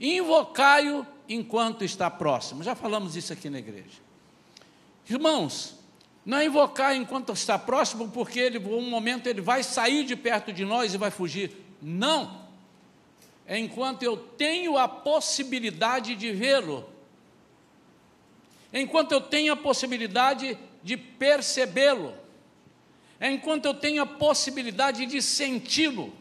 Invocai-o 0.00 1.06
enquanto 1.28 1.84
está 1.84 2.10
próximo. 2.10 2.62
Já 2.62 2.74
falamos 2.74 3.16
isso 3.16 3.32
aqui 3.32 3.48
na 3.48 3.58
igreja. 3.58 4.02
Irmãos, 5.08 5.78
não 6.24 6.38
é 6.38 6.46
invocar 6.46 6.96
enquanto 6.96 7.32
está 7.32 7.58
próximo, 7.58 8.08
porque 8.08 8.38
ele, 8.40 8.58
um 8.58 8.88
momento 8.88 9.26
ele 9.26 9.40
vai 9.40 9.62
sair 9.62 10.04
de 10.04 10.16
perto 10.16 10.52
de 10.52 10.64
nós 10.64 10.94
e 10.94 10.98
vai 10.98 11.10
fugir. 11.10 11.52
Não. 11.80 12.43
É 13.46 13.58
enquanto 13.58 14.02
eu 14.02 14.16
tenho 14.16 14.78
a 14.78 14.88
possibilidade 14.88 16.14
de 16.16 16.32
vê-lo. 16.32 16.88
Enquanto 18.72 19.12
eu 19.12 19.20
tenho 19.20 19.52
a 19.52 19.56
possibilidade 19.56 20.58
de 20.82 20.96
percebê-lo. 20.96 22.14
Enquanto 23.20 23.66
eu 23.66 23.74
tenho 23.74 24.02
a 24.02 24.06
possibilidade 24.06 25.06
de 25.06 25.20
senti-lo. 25.20 26.12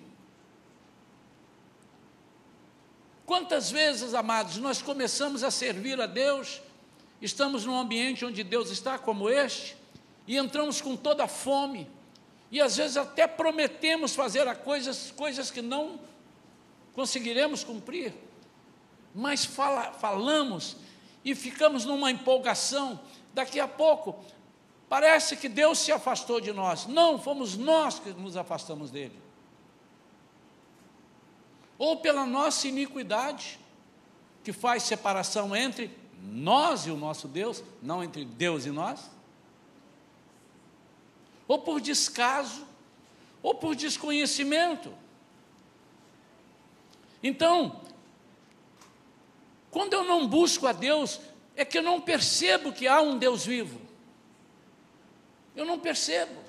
Quantas 3.25 3.71
vezes, 3.71 4.13
amados, 4.13 4.57
nós 4.57 4.81
começamos 4.81 5.43
a 5.43 5.49
servir 5.49 5.99
a 5.99 6.05
Deus, 6.05 6.61
estamos 7.21 7.65
num 7.65 7.77
ambiente 7.77 8.25
onde 8.25 8.43
Deus 8.43 8.69
está, 8.69 8.99
como 8.99 9.29
este, 9.29 9.77
e 10.27 10.37
entramos 10.37 10.81
com 10.81 10.95
toda 10.95 11.23
a 11.23 11.27
fome, 11.27 11.89
e 12.51 12.61
às 12.61 12.75
vezes 12.75 12.97
até 12.97 13.25
prometemos 13.25 14.13
fazer 14.13 14.53
coisas, 14.57 15.11
coisas 15.11 15.49
que 15.49 15.61
não 15.61 15.99
conseguiremos 16.93 17.63
cumprir, 17.63 18.13
mas 19.13 19.45
fala, 19.45 19.91
falamos 19.93 20.77
e 21.23 21.33
ficamos 21.35 21.85
numa 21.85 22.11
empolgação, 22.11 22.99
daqui 23.33 23.59
a 23.59 23.67
pouco 23.67 24.23
parece 24.89 25.35
que 25.37 25.49
Deus 25.49 25.79
se 25.79 25.91
afastou 25.91 26.39
de 26.39 26.51
nós. 26.51 26.85
Não, 26.85 27.17
fomos 27.17 27.57
nós 27.57 27.99
que 27.99 28.11
nos 28.11 28.37
afastamos 28.37 28.91
dele 28.91 29.23
ou 31.77 31.97
pela 31.97 32.25
nossa 32.25 32.67
iniquidade, 32.67 33.59
que 34.43 34.53
faz 34.53 34.83
separação 34.83 35.53
entre 35.55 35.91
nós 36.21 36.85
e 36.85 36.91
o 36.91 36.95
nosso 36.95 37.27
Deus, 37.27 37.63
não 37.81 38.03
entre 38.03 38.23
Deus 38.23 38.65
e 38.65 38.69
nós, 38.69 39.11
ou 41.45 41.59
por 41.59 41.81
descaso, 41.81 42.65
ou 43.41 43.55
por 43.55 43.75
desconhecimento. 43.75 44.93
Então, 47.23 47.81
quando 49.71 49.93
eu 49.93 50.03
não 50.03 50.27
busco 50.27 50.67
a 50.67 50.73
Deus, 50.73 51.19
é 51.55 51.65
que 51.65 51.77
eu 51.77 51.81
não 51.81 51.99
percebo 51.99 52.71
que 52.71 52.87
há 52.87 53.01
um 53.01 53.17
Deus 53.17 53.45
vivo. 53.45 53.81
Eu 55.55 55.65
não 55.65 55.79
percebo. 55.79 56.43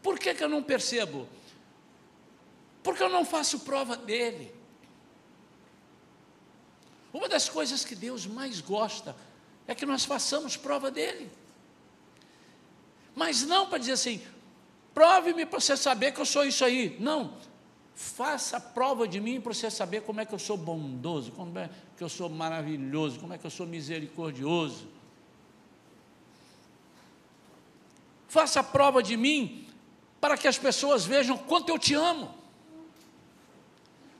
Por 0.00 0.18
que, 0.18 0.32
que 0.32 0.44
eu 0.44 0.48
não 0.48 0.62
percebo? 0.62 1.28
porque 2.88 3.02
eu 3.02 3.10
não 3.10 3.22
faço 3.22 3.60
prova 3.60 3.96
dele. 3.96 4.54
Uma 7.12 7.28
das 7.28 7.46
coisas 7.46 7.84
que 7.84 7.94
Deus 7.94 8.24
mais 8.24 8.62
gosta 8.62 9.14
é 9.66 9.74
que 9.74 9.84
nós 9.84 10.06
façamos 10.06 10.56
prova 10.56 10.90
dele. 10.90 11.30
Mas 13.14 13.42
não 13.42 13.68
para 13.68 13.76
dizer 13.76 13.92
assim, 13.92 14.22
prove-me 14.94 15.44
para 15.44 15.60
você 15.60 15.76
saber 15.76 16.12
que 16.12 16.20
eu 16.22 16.24
sou 16.24 16.46
isso 16.46 16.64
aí. 16.64 16.96
Não, 16.98 17.36
faça 17.98 18.60
prova 18.60 19.08
de 19.08 19.20
mim 19.20 19.40
para 19.40 19.52
você 19.52 19.68
saber 19.68 20.02
como 20.02 20.20
é 20.20 20.24
que 20.24 20.32
eu 20.32 20.38
sou 20.38 20.56
bondoso, 20.56 21.32
como 21.32 21.58
é 21.58 21.68
que 21.96 22.04
eu 22.04 22.08
sou 22.08 22.28
maravilhoso, 22.28 23.18
como 23.18 23.34
é 23.34 23.38
que 23.38 23.44
eu 23.44 23.50
sou 23.50 23.66
misericordioso. 23.66 24.86
Faça 28.28 28.62
prova 28.62 29.02
de 29.02 29.16
mim 29.16 29.66
para 30.20 30.38
que 30.38 30.46
as 30.46 30.56
pessoas 30.56 31.04
vejam 31.04 31.36
quanto 31.36 31.70
eu 31.70 31.78
te 31.78 31.92
amo. 31.92 32.32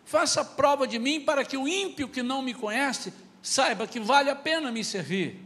Faça 0.05 0.45
prova 0.45 0.85
de 0.85 0.99
mim 0.99 1.21
para 1.21 1.45
que 1.45 1.57
o 1.57 1.69
ímpio 1.69 2.09
que 2.09 2.21
não 2.21 2.43
me 2.43 2.55
conhece 2.55 3.15
saiba 3.41 3.87
que 3.87 4.01
vale 4.01 4.29
a 4.29 4.35
pena 4.35 4.73
me 4.73 4.83
servir. 4.83 5.41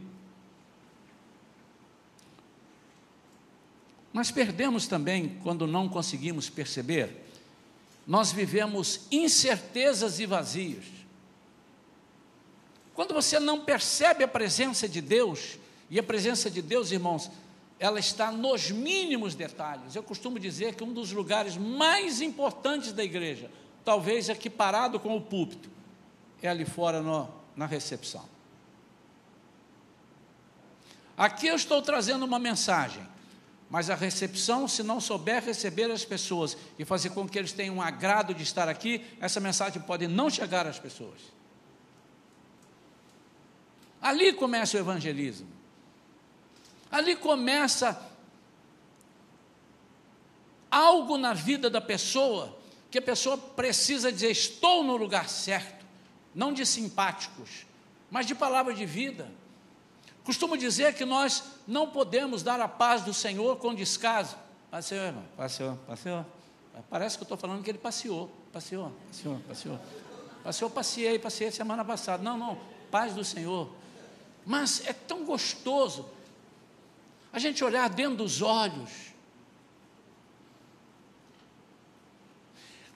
Mas 4.11 4.31
perdemos 4.31 4.87
também 4.87 5.37
quando 5.43 5.67
não 5.67 5.87
conseguimos 5.87 6.49
perceber. 6.49 7.22
Nós 8.05 8.31
vivemos 8.31 9.01
incertezas 9.11 10.19
e 10.19 10.25
vazios. 10.25 10.85
Quando 12.93 13.13
você 13.13 13.39
não 13.39 13.61
percebe 13.61 14.23
a 14.23 14.27
presença 14.27 14.87
de 14.87 15.01
Deus, 15.01 15.57
e 15.89 15.99
a 15.99 16.03
presença 16.03 16.49
de 16.49 16.61
Deus, 16.61 16.91
irmãos, 16.91 17.31
ela 17.79 17.99
está 17.99 18.31
nos 18.31 18.71
mínimos 18.71 19.35
detalhes. 19.35 19.95
Eu 19.95 20.03
costumo 20.03 20.39
dizer 20.39 20.75
que 20.75 20.83
um 20.83 20.93
dos 20.93 21.11
lugares 21.11 21.57
mais 21.57 22.21
importantes 22.21 22.91
da 22.91 23.03
igreja 23.03 23.49
talvez 23.83 24.29
aqui 24.29 24.49
parado 24.49 24.99
com 24.99 25.15
o 25.15 25.21
púlpito, 25.21 25.69
é 26.41 26.49
ali 26.49 26.65
fora 26.65 27.01
no, 27.01 27.29
na 27.55 27.65
recepção. 27.65 28.25
Aqui 31.17 31.47
eu 31.47 31.55
estou 31.55 31.81
trazendo 31.81 32.25
uma 32.25 32.39
mensagem 32.39 33.05
mas 33.73 33.89
a 33.89 33.95
recepção, 33.95 34.67
se 34.67 34.83
não 34.83 35.01
souber 35.01 35.43
receber 35.43 35.89
as 35.89 36.05
pessoas 36.05 36.55
e 36.77 36.85
fazer 36.85 37.09
com 37.09 37.27
que 37.27 37.39
eles 37.39 37.51
tenham 37.51 37.77
um 37.77 37.81
agrado 37.81 38.31
de 38.31 38.43
estar 38.43 38.69
aqui, 38.69 39.03
essa 39.19 39.39
mensagem 39.39 39.81
pode 39.81 40.07
não 40.07 40.29
chegar 40.29 40.67
às 40.67 40.77
pessoas. 40.77 41.19
Ali 43.99 44.31
começa 44.33 44.77
o 44.77 44.79
evangelismo. 44.79 45.47
Ali 46.91 47.15
começa 47.15 47.99
algo 50.69 51.17
na 51.17 51.33
vida 51.33 51.67
da 51.67 51.81
pessoa 51.81 52.55
que 52.91 52.99
a 52.99 53.01
pessoa 53.01 53.39
precisa 53.39 54.11
dizer: 54.11 54.29
estou 54.29 54.83
no 54.83 54.95
lugar 54.95 55.27
certo, 55.27 55.83
não 56.35 56.53
de 56.53 56.63
simpáticos, 56.63 57.65
mas 58.11 58.27
de 58.27 58.35
palavra 58.35 58.71
de 58.71 58.85
vida. 58.85 59.31
Costumo 60.23 60.57
dizer 60.57 60.93
que 60.93 61.03
nós 61.03 61.43
não 61.67 61.89
podemos 61.89 62.43
dar 62.43 62.59
a 62.61 62.67
paz 62.67 63.01
do 63.01 63.13
Senhor 63.13 63.57
com 63.57 63.75
descaso. 63.75 64.37
Passeou, 64.71 65.05
irmão, 65.05 65.23
passeou, 65.35 65.77
passeou. 65.85 66.25
Parece 66.89 67.17
que 67.17 67.23
eu 67.23 67.25
estou 67.25 67.37
falando 67.37 67.63
que 67.63 67.69
ele 67.69 67.77
passeou, 67.77 68.31
passeou, 68.51 68.91
passeou, 69.07 69.39
passeou. 69.47 69.79
Passeou, 70.43 70.69
passei, 70.69 71.19
passei 71.19 71.51
semana 71.51 71.85
passada. 71.85 72.23
Não, 72.23 72.37
não, 72.37 72.57
paz 72.89 73.13
do 73.13 73.23
Senhor. 73.23 73.69
Mas 74.45 74.85
é 74.85 74.93
tão 74.93 75.23
gostoso 75.25 76.09
a 77.31 77.39
gente 77.39 77.63
olhar 77.63 77.89
dentro 77.89 78.17
dos 78.17 78.41
olhos. 78.41 79.13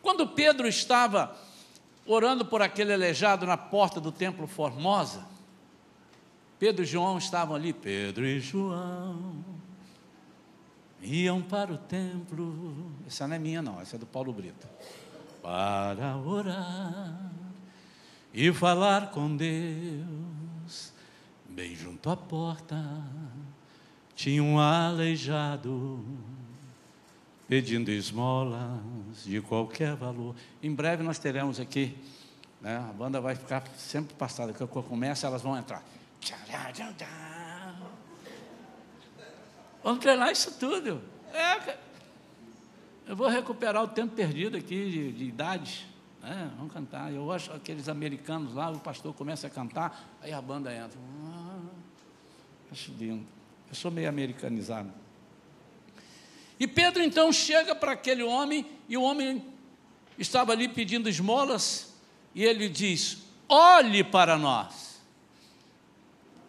Quando 0.01 0.27
Pedro 0.27 0.67
estava 0.67 1.37
orando 2.05 2.45
por 2.45 2.61
aquele 2.61 2.93
aleijado 2.93 3.45
na 3.45 3.57
porta 3.57 3.99
do 3.99 4.11
templo 4.11 4.47
Formosa, 4.47 5.25
Pedro 6.59 6.83
e 6.83 6.85
João 6.85 7.17
estavam 7.17 7.55
ali, 7.55 7.71
Pedro 7.73 8.25
e 8.25 8.39
João 8.39 9.35
iam 11.01 11.41
para 11.41 11.71
o 11.71 11.77
templo. 11.77 12.91
Essa 13.05 13.27
não 13.27 13.35
é 13.35 13.39
minha, 13.39 13.61
não, 13.61 13.79
essa 13.79 13.95
é 13.95 13.99
do 13.99 14.05
Paulo 14.05 14.33
Brito. 14.33 14.67
Para 15.41 16.17
orar 16.17 17.31
e 18.33 18.51
falar 18.51 19.11
com 19.11 19.35
Deus, 19.35 20.91
bem 21.49 21.75
junto 21.75 22.09
à 22.09 22.17
porta 22.17 22.77
tinha 24.15 24.43
um 24.43 24.59
aleijado 24.59 26.03
pedindo 27.47 27.91
esmolas 27.91 29.23
de 29.23 29.39
qualquer 29.41 29.95
valor. 29.95 30.35
Em 30.61 30.73
breve 30.73 31.03
nós 31.03 31.19
teremos 31.19 31.59
aqui, 31.59 31.95
né, 32.59 32.77
a 32.77 32.93
banda 32.93 33.21
vai 33.21 33.35
ficar 33.35 33.63
sempre 33.77 34.15
passada, 34.15 34.51
quando 34.53 34.85
começa 34.85 35.27
elas 35.27 35.43
vão 35.43 35.55
entrar. 35.55 35.83
Vamos 39.83 39.99
treinar 39.99 40.31
isso 40.31 40.51
tudo. 40.59 41.01
É, 41.33 41.77
eu 43.07 43.15
vou 43.15 43.27
recuperar 43.27 43.83
o 43.83 43.87
tempo 43.87 44.15
perdido 44.15 44.57
aqui 44.57 44.91
de, 44.91 45.11
de 45.13 45.23
idade. 45.23 45.87
Né? 46.21 46.51
Vamos 46.57 46.73
cantar. 46.73 47.13
Eu 47.13 47.31
acho 47.31 47.51
aqueles 47.53 47.87
americanos 47.87 48.53
lá, 48.53 48.69
o 48.69 48.79
pastor 48.79 49.13
começa 49.13 49.47
a 49.47 49.49
cantar, 49.49 50.17
aí 50.21 50.33
a 50.33 50.41
banda 50.41 50.73
entra. 50.73 50.99
Acho 52.71 52.91
lindo. 52.91 53.25
Eu 53.69 53.75
sou 53.75 53.89
meio 53.89 54.09
americanizado. 54.09 54.91
E 56.59 56.67
Pedro 56.67 57.03
então 57.03 57.31
chega 57.31 57.75
para 57.75 57.93
aquele 57.93 58.23
homem, 58.23 58.65
e 58.89 58.97
o 58.97 59.03
homem 59.03 59.45
estava 60.17 60.51
ali 60.51 60.67
pedindo 60.67 61.07
esmolas, 61.07 61.93
e 62.33 62.43
ele 62.43 62.67
diz: 62.67 63.19
Olhe 63.47 64.03
para 64.03 64.37
nós. 64.37 64.86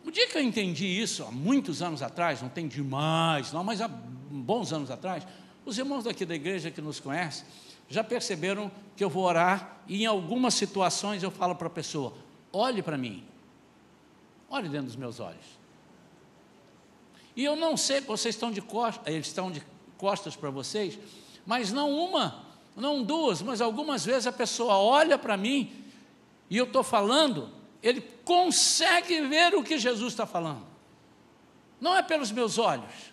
O 0.09 0.11
dia 0.11 0.27
que 0.27 0.39
eu 0.39 0.43
entendi 0.43 0.87
isso, 0.87 1.23
há 1.23 1.31
muitos 1.31 1.83
anos 1.83 2.01
atrás, 2.01 2.41
não 2.41 2.49
tem 2.49 2.67
demais, 2.67 3.53
não, 3.53 3.63
mas 3.63 3.83
há 3.83 3.89
bons 3.89 4.73
anos 4.73 4.91
atrás, 4.91 5.23
os 5.67 5.77
irmãos 5.77 6.05
daqui 6.05 6.25
da 6.25 6.35
igreja 6.35 6.71
que 6.71 6.81
nos 6.81 6.99
conhecem 6.99 7.45
já 7.91 8.03
perceberam 8.03 8.73
que 8.97 9.05
eu 9.05 9.11
vou 9.11 9.25
orar 9.25 9.83
e 9.87 10.05
em 10.05 10.07
algumas 10.07 10.55
situações 10.55 11.23
eu 11.23 11.31
falo 11.31 11.55
para 11.55 11.67
a 11.67 11.71
pessoa: 11.71 12.15
olhe 12.51 12.83
para 12.83 12.97
mim, 12.97 13.23
olhe 14.49 14.71
dentro 14.71 14.87
dos 14.87 14.97
meus 14.97 15.21
olhos. 15.21 15.45
E 17.37 17.45
eu 17.45 17.55
não 17.55 17.77
sei, 17.77 18.01
vocês 18.01 18.35
estão 18.35 18.51
de 18.51 18.63
costas, 18.63 19.07
eles 19.13 19.27
estão 19.27 19.51
de 19.51 19.63
costas 19.99 20.35
para 20.35 20.49
vocês, 20.49 20.99
mas 21.45 21.71
não 21.71 21.93
uma, 21.93 22.47
não 22.75 23.03
duas, 23.03 23.43
mas 23.43 23.61
algumas 23.61 24.07
vezes 24.07 24.27
a 24.27 24.33
pessoa 24.33 24.79
olha 24.79 25.19
para 25.19 25.37
mim 25.37 25.71
e 26.49 26.57
eu 26.57 26.65
estou 26.65 26.83
falando, 26.83 27.58
ele 27.83 28.01
consegue 28.25 29.21
ver 29.23 29.55
o 29.55 29.63
que 29.63 29.79
Jesus 29.79 30.13
está 30.13 30.27
falando. 30.27 30.67
Não 31.81 31.97
é 31.97 32.03
pelos 32.03 32.33
meus 32.33 32.59
olhos. 32.59 33.13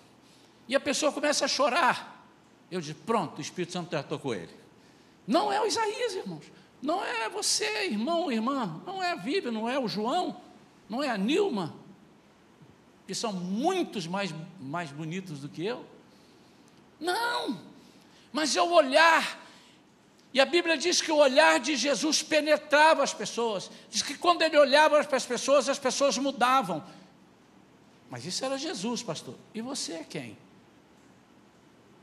E 0.67 0.75
a 0.75 0.79
pessoa 0.79 1.11
começa 1.11 1.45
a 1.45 1.47
chorar. 1.47 2.27
Eu 2.71 2.81
digo, 2.81 2.99
pronto, 3.05 3.37
o 3.37 3.41
Espírito 3.41 3.73
Santo 3.73 3.89
tratou 3.89 4.17
com 4.17 4.33
ele. 4.33 4.53
Não 5.27 5.51
é 5.51 5.61
o 5.61 5.65
Isaías, 5.65 6.15
irmãos. 6.15 6.45
Não 6.81 7.03
é 7.03 7.29
você, 7.29 7.85
irmão, 7.85 8.31
irmã. 8.31 8.81
Não 8.85 9.01
é 9.01 9.11
a 9.11 9.15
Bíblia, 9.15 9.51
não 9.51 9.69
é 9.69 9.77
o 9.77 9.87
João. 9.87 10.41
Não 10.89 11.03
é 11.03 11.09
a 11.09 11.17
Nilma 11.17 11.75
que 13.07 13.13
são 13.13 13.31
muitos 13.31 14.07
mais, 14.07 14.33
mais 14.59 14.91
bonitos 14.91 15.39
do 15.39 15.49
que 15.49 15.63
eu? 15.63 15.85
Não, 16.99 17.59
mas 18.31 18.55
é 18.55 18.61
o 18.61 18.71
olhar. 18.71 19.44
E 20.35 20.41
a 20.41 20.45
Bíblia 20.45 20.77
diz 20.77 21.01
que 21.01 21.13
o 21.13 21.15
olhar 21.15 21.61
de 21.61 21.77
Jesus 21.77 22.21
penetrava 22.21 23.01
as 23.01 23.13
pessoas. 23.13 23.71
Diz 23.89 24.01
que 24.01 24.17
quando 24.17 24.41
ele 24.41 24.57
olhava 24.57 25.01
para 25.05 25.15
as 25.15 25.25
pessoas, 25.25 25.69
as 25.69 25.79
pessoas 25.79 26.17
mudavam. 26.17 26.83
Mas 28.09 28.25
isso 28.25 28.43
era 28.43 28.57
Jesus, 28.57 29.01
pastor. 29.01 29.35
E 29.53 29.61
você 29.61 29.93
é 29.93 30.03
quem? 30.03 30.37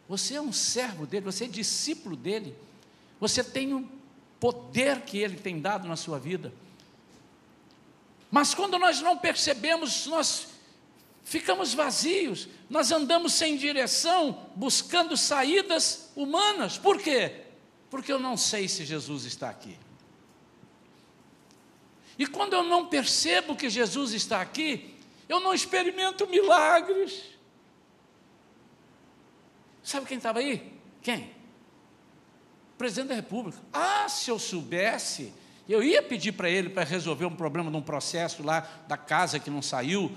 Você 0.09 0.35
é 0.35 0.41
um 0.41 0.51
servo 0.51 1.05
dele, 1.07 1.27
você 1.27 1.45
é 1.45 1.47
discípulo 1.47 2.17
dele. 2.17 2.57
Você 3.21 3.45
tem 3.45 3.75
o 3.75 3.87
poder 4.41 5.03
que 5.03 5.19
ele 5.19 5.37
tem 5.37 5.61
dado 5.61 5.87
na 5.87 5.95
sua 5.95 6.19
vida. 6.19 6.55
Mas 8.31 8.55
quando 8.55 8.79
nós 8.79 9.03
não 9.03 9.19
percebemos, 9.19 10.07
nós 10.07 10.47
ficamos 11.23 11.75
vazios, 11.75 12.49
nós 12.71 12.91
andamos 12.93 13.35
sem 13.35 13.59
direção, 13.59 14.49
buscando 14.57 15.19
saídas 15.19 16.11
humanas. 16.17 16.79
Por 16.79 16.99
quê? 16.99 17.52
Porque 17.93 18.11
eu 18.11 18.19
não 18.19 18.39
sei 18.39 18.69
se 18.69 18.87
Jesus 18.87 19.27
está 19.27 19.51
aqui. 19.51 19.79
E 22.19 22.27
quando 22.27 22.55
eu 22.55 22.65
não 22.65 22.87
percebo 22.87 23.55
que 23.55 23.69
Jesus 23.69 24.15
está 24.15 24.41
aqui, 24.41 24.97
eu 25.29 25.41
não 25.41 25.53
experimento 25.53 26.27
milagres. 26.27 27.23
Sabe 29.83 30.07
quem 30.07 30.17
estava 30.17 30.39
aí? 30.39 30.73
Quem? 31.03 31.25
O 32.73 32.79
presidente 32.79 33.09
da 33.09 33.15
República. 33.15 33.59
Ah, 33.71 34.09
se 34.09 34.31
eu 34.31 34.39
soubesse, 34.39 35.31
eu 35.69 35.83
ia 35.83 36.03
pedir 36.03 36.33
para 36.33 36.49
ele 36.49 36.71
para 36.71 36.85
resolver 36.85 37.27
um 37.27 37.37
problema 37.37 37.71
de 37.71 37.77
um 37.77 37.83
processo 37.83 38.43
lá 38.43 38.61
da 38.89 38.97
casa 38.97 39.39
que 39.39 39.51
não 39.51 39.61
saiu, 39.61 40.11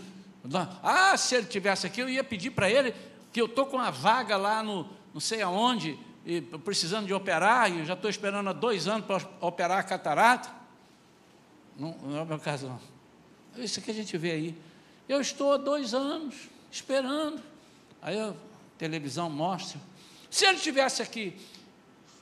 ah, 0.81 1.17
se 1.17 1.35
ele 1.35 1.47
tivesse 1.47 1.85
aqui, 1.85 1.99
eu 1.99 2.07
ia 2.07 2.23
pedir 2.23 2.51
para 2.51 2.71
ele 2.71 2.95
que 3.33 3.41
eu 3.41 3.47
estou 3.47 3.65
com 3.65 3.75
uma 3.75 3.91
vaga 3.91 4.37
lá 4.37 4.63
no 4.63 4.89
não 5.13 5.19
sei 5.19 5.41
aonde, 5.41 5.99
e 6.25 6.41
precisando 6.41 7.05
de 7.05 7.13
operar, 7.13 7.71
e 7.71 7.85
já 7.85 7.93
estou 7.93 8.09
esperando 8.09 8.49
há 8.49 8.53
dois 8.53 8.87
anos 8.87 9.05
para 9.05 9.21
operar 9.39 9.79
a 9.79 9.83
catarata. 9.83 10.49
Não, 11.77 11.95
não 12.03 12.17
é 12.17 12.21
o 12.21 12.25
meu 12.25 12.39
caso, 12.39 12.67
não. 12.67 12.79
É 13.57 13.63
isso 13.63 13.81
que 13.81 13.91
a 13.91 13.93
gente 13.93 14.17
vê 14.17 14.31
aí. 14.31 14.55
Eu 15.07 15.21
estou 15.21 15.53
há 15.53 15.57
dois 15.57 15.93
anos 15.93 16.35
esperando. 16.71 17.41
Aí 18.01 18.19
a 18.19 18.33
televisão 18.77 19.29
mostra. 19.29 19.79
Se 20.29 20.45
ele 20.45 20.57
estivesse 20.57 21.01
aqui, 21.01 21.37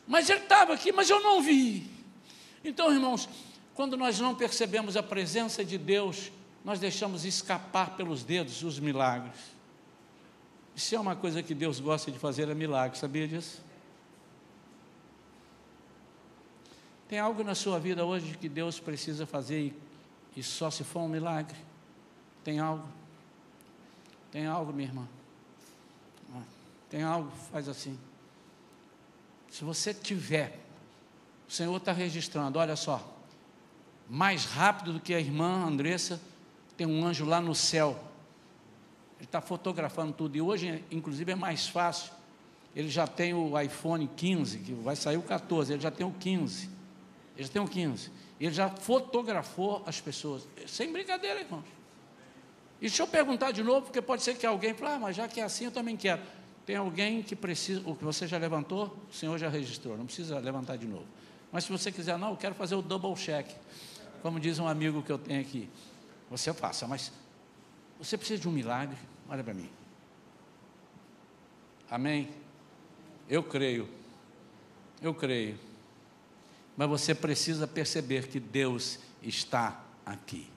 mas 0.08 0.30
ele 0.30 0.42
estava 0.42 0.74
aqui, 0.74 0.92
mas 0.92 1.10
eu 1.10 1.22
não 1.22 1.42
vi. 1.42 1.89
Então, 2.63 2.92
irmãos, 2.92 3.30
quando 3.74 3.96
nós 3.96 4.20
não 4.20 4.36
percebemos 4.36 4.98
a 4.98 5.04
presença 5.04 5.63
de 5.63 5.78
Deus 5.78 6.32
nós 6.63 6.80
deixamos 6.80 7.26
escapar 7.26 7.96
pelos 7.96 8.24
dedos 8.24 8.63
os 8.63 8.80
milagres. 8.80 9.36
Isso 10.76 10.96
é 10.96 11.00
uma 11.00 11.16
coisa 11.16 11.44
que 11.44 11.54
Deus 11.54 11.80
gosta 11.80 12.10
de 12.10 12.18
fazer, 12.18 12.48
é 12.50 12.54
milagre, 12.54 12.98
sabia 12.98 13.28
disso? 13.28 13.62
Tem 17.13 17.19
algo 17.19 17.43
na 17.43 17.54
sua 17.54 17.80
vida 17.80 18.04
hoje 18.04 18.36
que 18.39 18.49
Deus 18.49 18.80
precisa 18.80 19.28
fazer 19.28 19.67
e, 19.67 19.73
e 20.36 20.41
só 20.41 20.71
se 20.71 20.84
for 20.84 21.02
um 21.02 21.08
milagre? 21.08 21.56
Tem 22.43 22.58
algo? 22.58 22.88
Tem 24.32 24.47
algo, 24.47 24.73
minha 24.73 24.88
irmã? 24.88 25.08
Ah, 26.36 26.41
tem 26.89 27.04
algo? 27.04 27.32
Faz 27.52 27.69
assim. 27.69 27.99
Se 29.52 29.63
você 29.63 29.93
tiver, 29.93 30.58
o 31.47 31.52
Senhor 31.52 31.78
está 31.78 31.91
registrando, 31.91 32.58
olha 32.58 32.76
só, 32.76 33.15
mais 34.10 34.45
rápido 34.45 34.93
do 34.93 34.99
que 34.99 35.13
a 35.13 35.19
irmã 35.19 35.67
Andressa 35.67 36.19
tem 36.76 36.88
um 36.88 37.06
anjo 37.06 37.26
lá 37.26 37.39
no 37.39 37.54
céu. 37.54 37.91
Ele 39.17 39.26
está 39.26 39.39
fotografando 39.39 40.13
tudo. 40.13 40.36
E 40.36 40.41
hoje, 40.41 40.84
inclusive, 40.89 41.32
é 41.32 41.36
mais 41.36 41.67
fácil. 41.67 42.12
Ele 42.76 42.89
já 42.89 43.06
tem 43.06 43.36
o 43.36 43.62
iPhone 43.62 44.10
15, 44.17 44.58
que 44.58 44.73
vai 44.73 44.95
sair 44.95 45.17
o 45.17 45.21
14, 45.21 45.73
ele 45.73 45.82
já 45.84 45.91
tem 45.91 46.08
o 46.08 46.12
15. 46.12 46.72
Ele 47.36 47.46
já 47.46 47.54
tem 47.54 47.62
o 47.62 47.67
15. 47.67 48.12
Ele 48.39 48.54
já 48.54 48.69
fotografou 48.69 49.84
as 49.86 50.00
pessoas. 50.02 50.48
Sem 50.67 50.91
brincadeira, 50.91 51.39
irmãos. 51.39 51.65
E 52.80 52.88
deixa 52.88 53.04
eu 53.04 53.08
perguntar 53.08 53.52
de 53.52 53.63
novo, 53.63 53.86
porque 53.86 54.02
pode 54.02 54.24
ser 54.24 54.36
que 54.36 54.46
alguém 54.46 54.74
fale, 54.74 54.96
ah, 54.96 55.00
mas 55.00 55.15
já 55.15 55.28
que 55.28 55.39
é 55.39 55.43
assim, 55.43 55.65
eu 55.65 55.72
também 55.72 55.96
quero. 55.96 56.22
Tem 56.65 56.76
alguém 56.76 57.24
que 57.24 57.36
precisa, 57.36 57.82
o 57.86 57.96
que 57.96 58.04
você 58.04 58.28
já 58.28 58.38
levantou, 58.38 58.98
o 59.10 59.13
Senhor 59.13 59.38
já 59.38 59.50
registrou, 59.50 59.98
não 59.98 60.06
precisa 60.06 60.39
levantar 60.39 60.78
de 60.78 60.86
novo. 60.86 61.06
Mas 61.52 61.65
se 61.65 61.72
você 61.72 61.91
quiser, 61.91 62.17
não, 62.17 62.32
eu 62.32 62.38
quero 62.38 62.56
fazer 62.56 62.76
o 62.76 62.82
double 62.82 63.15
check, 63.15 63.48
como 64.22 64.39
diz 64.39 64.60
um 64.60 64.67
amigo 64.67 65.02
que 65.02 65.12
eu 65.12 65.17
tenho 65.17 65.39
aqui, 65.39 65.69
você 66.30 66.54
faça, 66.54 66.88
mas 66.88 67.12
você 68.00 68.17
precisa 68.17 68.41
de 68.41 68.50
um 68.50 68.52
milagre, 68.52 68.98
olha 69.30 69.43
para 69.43 69.54
mim. 69.54 69.69
Amém? 71.89 72.30
Eu 73.30 73.43
creio, 73.43 73.88
eu 75.02 75.13
creio, 75.13 75.60
mas 76.75 76.89
você 76.89 77.13
precisa 77.13 77.67
perceber 77.67 78.27
que 78.27 78.39
Deus 78.39 78.99
está 79.21 79.83
aqui. 80.05 80.49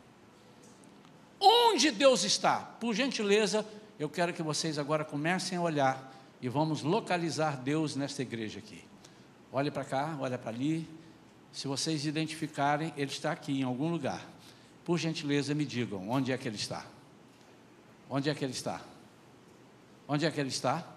Onde 1.40 1.90
Deus 1.90 2.24
está? 2.24 2.58
Por 2.58 2.94
gentileza, 2.94 3.66
eu 3.98 4.08
quero 4.08 4.32
que 4.32 4.42
vocês 4.42 4.78
agora 4.78 5.04
comecem 5.04 5.58
a 5.58 5.62
olhar 5.62 6.14
e 6.40 6.48
vamos 6.48 6.82
localizar 6.82 7.56
Deus 7.56 7.96
nesta 7.96 8.22
igreja 8.22 8.58
aqui. 8.58 8.82
Olhe 9.52 9.70
para 9.70 9.84
cá, 9.84 10.16
olha 10.20 10.38
para 10.38 10.50
ali. 10.50 10.88
Se 11.52 11.68
vocês 11.68 12.04
identificarem, 12.04 12.92
Ele 12.96 13.10
está 13.10 13.32
aqui 13.32 13.60
em 13.60 13.62
algum 13.62 13.90
lugar. 13.90 14.24
Por 14.84 14.98
gentileza, 14.98 15.54
me 15.54 15.64
digam 15.64 16.08
onde 16.08 16.32
é 16.32 16.38
que 16.38 16.48
Ele 16.48 16.56
está. 16.56 16.84
Onde 18.08 18.30
é 18.30 18.34
que 18.34 18.44
Ele 18.44 18.52
está? 18.52 18.80
Onde 20.06 20.26
é 20.26 20.30
que 20.30 20.40
Ele 20.40 20.48
está? 20.48 20.95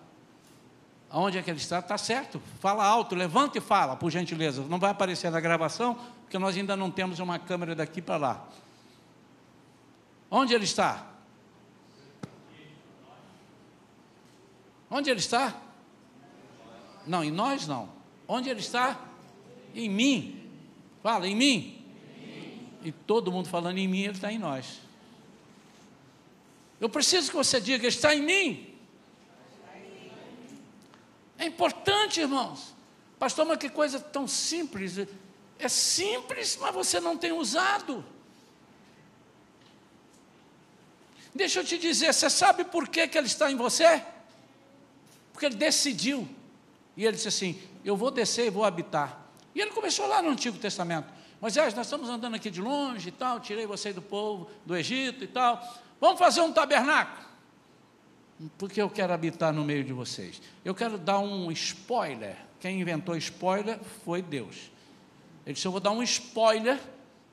Aonde 1.09 1.37
é 1.37 1.41
que 1.41 1.49
Ele 1.49 1.59
está? 1.59 1.79
Está 1.79 1.97
certo. 1.97 2.41
Fala 2.59 2.85
alto, 2.85 3.15
levanta 3.15 3.57
e 3.57 3.61
fala, 3.61 3.95
por 3.95 4.11
gentileza. 4.11 4.61
Não 4.63 4.79
vai 4.79 4.91
aparecer 4.91 5.31
na 5.31 5.39
gravação, 5.39 5.97
porque 6.21 6.37
nós 6.37 6.55
ainda 6.55 6.75
não 6.75 6.91
temos 6.91 7.19
uma 7.19 7.39
câmera 7.39 7.75
daqui 7.75 8.01
para 8.01 8.17
lá. 8.17 8.47
Onde 10.29 10.53
Ele 10.53 10.65
está? 10.65 11.09
Onde 14.89 15.09
ele 15.09 15.19
está? 15.19 15.55
Não, 17.05 17.23
em 17.23 17.31
nós 17.31 17.67
não. 17.67 17.89
Onde 18.27 18.49
ele 18.49 18.59
está? 18.59 18.99
Em 19.75 19.87
mim. 19.87 20.49
Fala, 21.03 21.27
em 21.27 21.35
mim. 21.35 21.85
E 22.83 22.91
todo 22.91 23.31
mundo 23.31 23.47
falando 23.47 23.77
em 23.77 23.87
mim, 23.87 24.01
ele 24.01 24.13
está 24.13 24.31
em 24.31 24.39
nós. 24.39 24.79
Eu 26.79 26.89
preciso 26.89 27.29
que 27.29 27.35
você 27.35 27.61
diga, 27.61 27.87
está 27.87 28.15
em 28.15 28.21
mim. 28.21 28.68
É 31.39 31.45
importante, 31.45 32.19
irmãos. 32.19 32.75
Pastor, 33.17 33.45
mas 33.45 33.57
que 33.57 33.69
coisa 33.69 33.99
tão 33.99 34.27
simples. 34.27 34.97
É 35.57 35.69
simples, 35.69 36.57
mas 36.59 36.73
você 36.73 36.99
não 36.99 37.17
tem 37.17 37.31
usado. 37.31 38.05
Deixa 41.33 41.61
eu 41.61 41.63
te 41.63 41.77
dizer, 41.77 42.13
você 42.13 42.29
sabe 42.29 42.65
por 42.65 42.87
que, 42.87 43.07
que 43.07 43.17
ele 43.17 43.27
está 43.27 43.49
em 43.49 43.55
você? 43.55 44.03
Porque 45.31 45.45
ele 45.45 45.55
decidiu. 45.55 46.27
E 46.97 47.05
ele 47.05 47.15
disse 47.15 47.29
assim: 47.29 47.61
Eu 47.85 47.95
vou 47.95 48.11
descer 48.11 48.47
e 48.47 48.49
vou 48.49 48.65
habitar. 48.65 49.17
E 49.55 49.61
ele 49.61 49.71
começou 49.71 50.05
lá 50.07 50.21
no 50.21 50.29
Antigo 50.29 50.57
Testamento. 50.57 51.07
Moisés, 51.39 51.73
nós 51.73 51.85
estamos 51.85 52.09
andando 52.09 52.35
aqui 52.35 52.49
de 52.49 52.61
longe 52.61 53.07
e 53.07 53.11
tal, 53.13 53.39
tirei 53.39 53.65
você 53.65 53.93
do 53.93 54.01
povo, 54.01 54.49
do 54.65 54.75
Egito 54.75 55.23
e 55.23 55.27
tal. 55.27 55.61
Vamos 56.01 56.19
fazer 56.19 56.41
um 56.41 56.51
tabernáculo. 56.51 57.28
Porque 58.57 58.81
eu 58.81 58.89
quero 58.89 59.13
habitar 59.13 59.53
no 59.53 59.63
meio 59.65 59.83
de 59.83 59.91
vocês. 59.91 60.41
Eu 60.63 60.73
quero 60.73 60.97
dar 60.97 61.19
um 61.19 61.51
spoiler. 61.51 62.37
Quem 62.59 62.79
inventou 62.79 63.15
spoiler 63.17 63.79
foi 64.05 64.21
Deus. 64.21 64.71
Ele 65.45 65.53
disse: 65.53 65.67
Eu 65.67 65.71
vou 65.71 65.81
dar 65.81 65.91
um 65.91 66.03
spoiler 66.03 66.79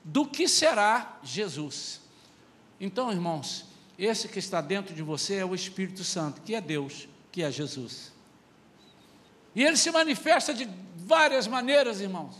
do 0.03 0.25
que 0.25 0.47
será 0.47 1.19
Jesus. 1.23 2.01
Então, 2.79 3.11
irmãos, 3.11 3.65
esse 3.97 4.27
que 4.27 4.39
está 4.39 4.61
dentro 4.61 4.93
de 4.93 5.01
você 5.01 5.35
é 5.35 5.45
o 5.45 5.55
Espírito 5.55 6.03
Santo, 6.03 6.41
que 6.41 6.53
é 6.53 6.61
Deus 6.61 7.07
que 7.31 7.43
é 7.43 7.51
Jesus. 7.51 8.11
E 9.53 9.63
ele 9.63 9.77
se 9.77 9.91
manifesta 9.91 10.53
de 10.53 10.67
várias 10.95 11.47
maneiras, 11.47 12.01
irmãos. 12.01 12.35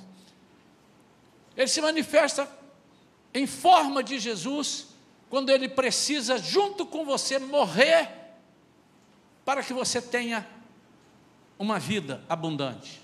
Ele 1.55 1.67
se 1.67 1.81
manifesta 1.81 2.49
em 3.33 3.45
forma 3.45 4.03
de 4.03 4.19
Jesus, 4.19 4.87
quando 5.29 5.51
ele 5.51 5.69
precisa, 5.69 6.37
junto 6.37 6.85
com 6.85 7.05
você, 7.05 7.37
morrer 7.37 8.16
para 9.47 9.63
que 9.63 9.73
você 9.73 10.01
tenha 10.01 10.45
uma 11.57 11.79
vida 11.79 12.21
abundante. 12.27 13.01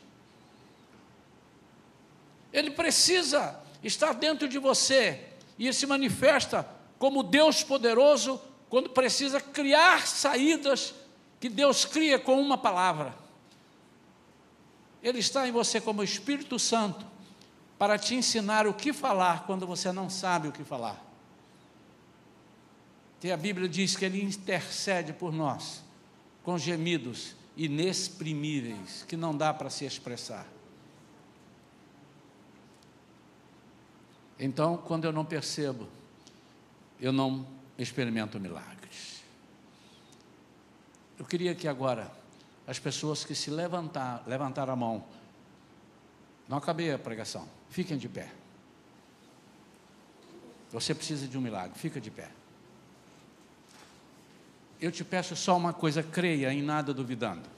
Ele 2.52 2.70
precisa 2.70 3.64
estar 3.82 4.14
dentro 4.14 4.46
de 4.50 4.60
você 4.60 5.26
e 5.58 5.72
se 5.72 5.88
manifesta 5.88 6.68
como 7.00 7.24
Deus 7.24 7.64
poderoso 7.64 8.42
quando 8.70 8.90
precisa 8.90 9.40
criar 9.40 10.06
saídas 10.06 10.94
que 11.40 11.48
Deus 11.48 11.86
cria 11.86 12.20
com 12.20 12.38
uma 12.42 12.58
palavra. 12.58 13.16
Ele 15.02 15.20
está 15.20 15.48
em 15.48 15.52
você 15.54 15.80
como 15.80 16.04
Espírito 16.04 16.60
Santo 16.60 17.06
para 17.80 17.98
te 17.98 18.16
ensinar 18.16 18.68
o 18.68 18.74
que 18.74 18.92
falar 18.92 19.46
quando 19.46 19.66
você 19.66 19.94
não 19.94 20.10
sabe 20.10 20.50
o 20.50 20.52
que 20.52 20.66
falar. 20.66 21.02
E 23.24 23.32
a 23.32 23.38
Bíblia 23.38 23.70
diz 23.70 23.96
que 23.96 24.04
ele 24.04 24.22
intercede 24.22 25.14
por 25.14 25.32
nós 25.32 25.83
com 26.44 26.58
gemidos 26.58 27.36
inexprimíveis 27.56 29.04
que 29.08 29.16
não 29.16 29.36
dá 29.36 29.54
para 29.54 29.70
se 29.70 29.86
expressar. 29.86 30.46
Então, 34.38 34.78
quando 34.78 35.06
eu 35.06 35.12
não 35.12 35.24
percebo, 35.24 35.88
eu 37.00 37.12
não 37.14 37.48
experimento 37.78 38.40
milagre. 38.40 38.74
Eu 41.18 41.26
queria 41.26 41.56
que 41.56 41.68
agora 41.68 42.12
as 42.68 42.80
pessoas 42.80 43.24
que 43.24 43.36
se 43.36 43.50
levantar, 43.50 44.24
levantaram 44.28 44.74
a 44.74 44.76
mão, 44.76 45.06
não 46.48 46.58
acabei 46.58 46.92
a 46.92 47.00
pregação, 47.00 47.48
fiquem 47.70 47.98
de 47.98 48.10
pé. 48.10 48.30
Você 50.72 50.94
precisa 50.94 51.28
de 51.28 51.38
um 51.38 51.42
milagre, 51.42 51.78
fica 51.78 52.02
de 52.02 52.10
pé. 52.10 52.30
Eu 54.84 54.92
te 54.92 55.02
peço 55.02 55.34
só 55.34 55.56
uma 55.56 55.72
coisa, 55.72 56.04
creia 56.04 56.52
em 56.52 56.62
nada 56.62 56.94
duvidando. 56.94 57.50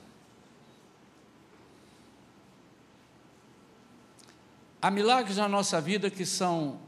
Há 4.80 4.92
milagres 4.92 5.38
na 5.38 5.50
nossa 5.50 5.82
vida 5.82 6.12
que 6.12 6.24
são 6.24 6.80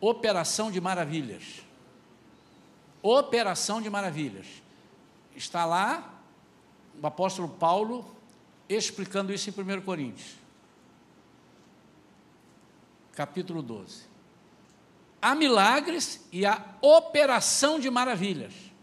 operação 0.00 0.72
de 0.72 0.80
maravilhas. 0.80 1.62
Operação 3.00 3.80
de 3.80 3.88
maravilhas. 3.88 4.48
Está 5.36 5.64
lá 5.64 6.20
o 7.00 7.06
apóstolo 7.06 7.48
Paulo 7.48 8.04
explicando 8.68 9.32
isso 9.32 9.48
em 9.48 9.52
1 9.52 9.82
Coríntios, 9.82 10.34
capítulo 13.12 13.62
12. 13.62 14.02
Há 15.22 15.32
milagres 15.36 16.26
e 16.32 16.44
há 16.44 16.60
operação 16.82 17.78
de 17.78 17.88
maravilhas. 17.88 18.73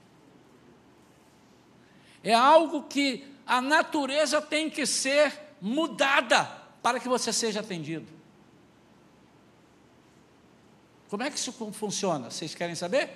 É 2.24 2.34
algo 2.34 2.84
que 2.84 3.28
a 3.46 3.62
natureza 3.62 4.42
tem 4.42 4.70
que 4.70 4.86
ser 4.86 5.34
mudada 5.60 6.46
para 6.82 7.00
que 7.00 7.08
você 7.08 7.32
seja 7.32 7.60
atendido. 7.60 8.08
Como 11.10 11.24
é 11.24 11.30
que 11.30 11.38
isso 11.38 11.52
funciona? 11.74 12.32
Vocês 12.32 12.56
querem 12.56 12.76
saber? 12.76 13.10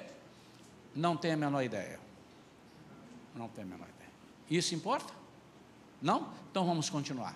Não 0.93 1.15
tenho 1.15 1.35
a 1.35 1.37
menor 1.37 1.63
ideia. 1.63 1.99
Não 3.33 3.47
tem 3.47 3.63
a 3.63 3.67
menor 3.67 3.87
ideia. 3.87 4.11
Isso 4.49 4.75
importa? 4.75 5.13
Não? 6.01 6.29
Então 6.51 6.65
vamos 6.65 6.89
continuar. 6.89 7.35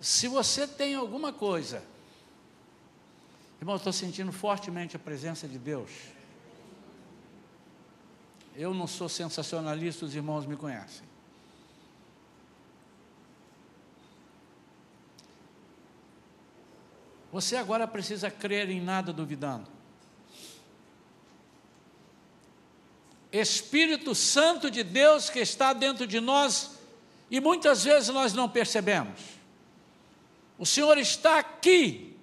Se 0.00 0.26
você 0.28 0.66
tem 0.66 0.94
alguma 0.94 1.32
coisa, 1.32 1.84
irmão, 3.60 3.76
estou 3.76 3.92
sentindo 3.92 4.32
fortemente 4.32 4.96
a 4.96 4.98
presença 4.98 5.46
de 5.46 5.58
Deus. 5.58 5.90
Eu 8.54 8.74
não 8.74 8.86
sou 8.86 9.08
sensacionalista, 9.08 10.04
os 10.04 10.14
irmãos 10.14 10.46
me 10.46 10.56
conhecem. 10.56 11.12
Você 17.32 17.56
agora 17.56 17.88
precisa 17.88 18.30
crer 18.30 18.68
em 18.68 18.80
nada 18.80 19.10
duvidando. 19.10 19.66
Espírito 23.32 24.14
Santo 24.14 24.70
de 24.70 24.82
Deus 24.82 25.30
que 25.30 25.38
está 25.38 25.72
dentro 25.72 26.06
de 26.06 26.20
nós 26.20 26.78
e 27.30 27.40
muitas 27.40 27.82
vezes 27.84 28.10
nós 28.10 28.34
não 28.34 28.46
percebemos. 28.46 29.18
O 30.58 30.66
Senhor 30.66 30.98
está 30.98 31.38
aqui. 31.38 32.14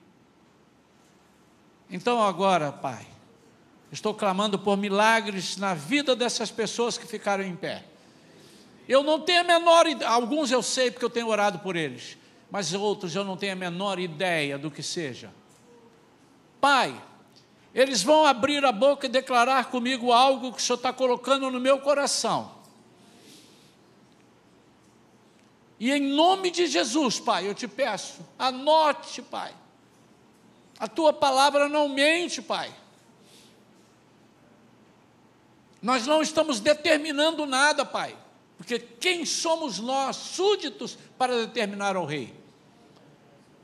Então 1.89 2.21
agora, 2.21 2.71
Pai, 2.71 3.07
estou 3.91 4.13
clamando 4.13 4.59
por 4.59 4.77
milagres 4.77 5.57
na 5.57 5.73
vida 5.73 6.15
dessas 6.15 6.51
pessoas 6.51 6.97
que 6.97 7.07
ficaram 7.07 7.43
em 7.43 7.55
pé. 7.55 7.83
Eu 8.87 9.03
não 9.03 9.19
tenho 9.19 9.41
a 9.41 9.43
menor 9.43 9.87
ideia, 9.87 10.09
alguns 10.09 10.51
eu 10.51 10.63
sei 10.63 10.89
porque 10.89 11.05
eu 11.05 11.09
tenho 11.09 11.27
orado 11.27 11.59
por 11.59 11.75
eles, 11.75 12.17
mas 12.49 12.73
outros 12.73 13.15
eu 13.15 13.23
não 13.23 13.37
tenho 13.37 13.53
a 13.53 13.55
menor 13.55 13.99
ideia 13.99 14.57
do 14.57 14.71
que 14.71 14.81
seja. 14.81 15.31
Pai, 16.59 16.99
eles 17.73 18.01
vão 18.01 18.25
abrir 18.25 18.65
a 18.65 18.71
boca 18.71 19.05
e 19.05 19.09
declarar 19.09 19.65
comigo 19.65 20.11
algo 20.11 20.51
que 20.51 20.59
o 20.59 20.61
Senhor 20.61 20.77
está 20.77 20.91
colocando 20.91 21.49
no 21.51 21.59
meu 21.59 21.79
coração. 21.79 22.57
E 25.79 25.91
em 25.91 26.01
nome 26.01 26.51
de 26.51 26.67
Jesus, 26.67 27.19
Pai, 27.19 27.47
eu 27.47 27.55
te 27.55 27.67
peço, 27.67 28.25
anote, 28.37 29.21
Pai. 29.21 29.53
A 30.77 30.87
tua 30.87 31.13
palavra 31.13 31.69
não 31.69 31.87
mente, 31.87 32.41
Pai. 32.41 32.73
Nós 35.81 36.05
não 36.05 36.21
estamos 36.21 36.59
determinando 36.59 37.45
nada, 37.45 37.85
Pai, 37.85 38.15
porque 38.57 38.79
quem 38.79 39.25
somos 39.25 39.79
nós, 39.79 40.15
súditos, 40.15 40.97
para 41.17 41.45
determinar 41.45 41.95
ao 41.95 42.05
Rei? 42.05 42.33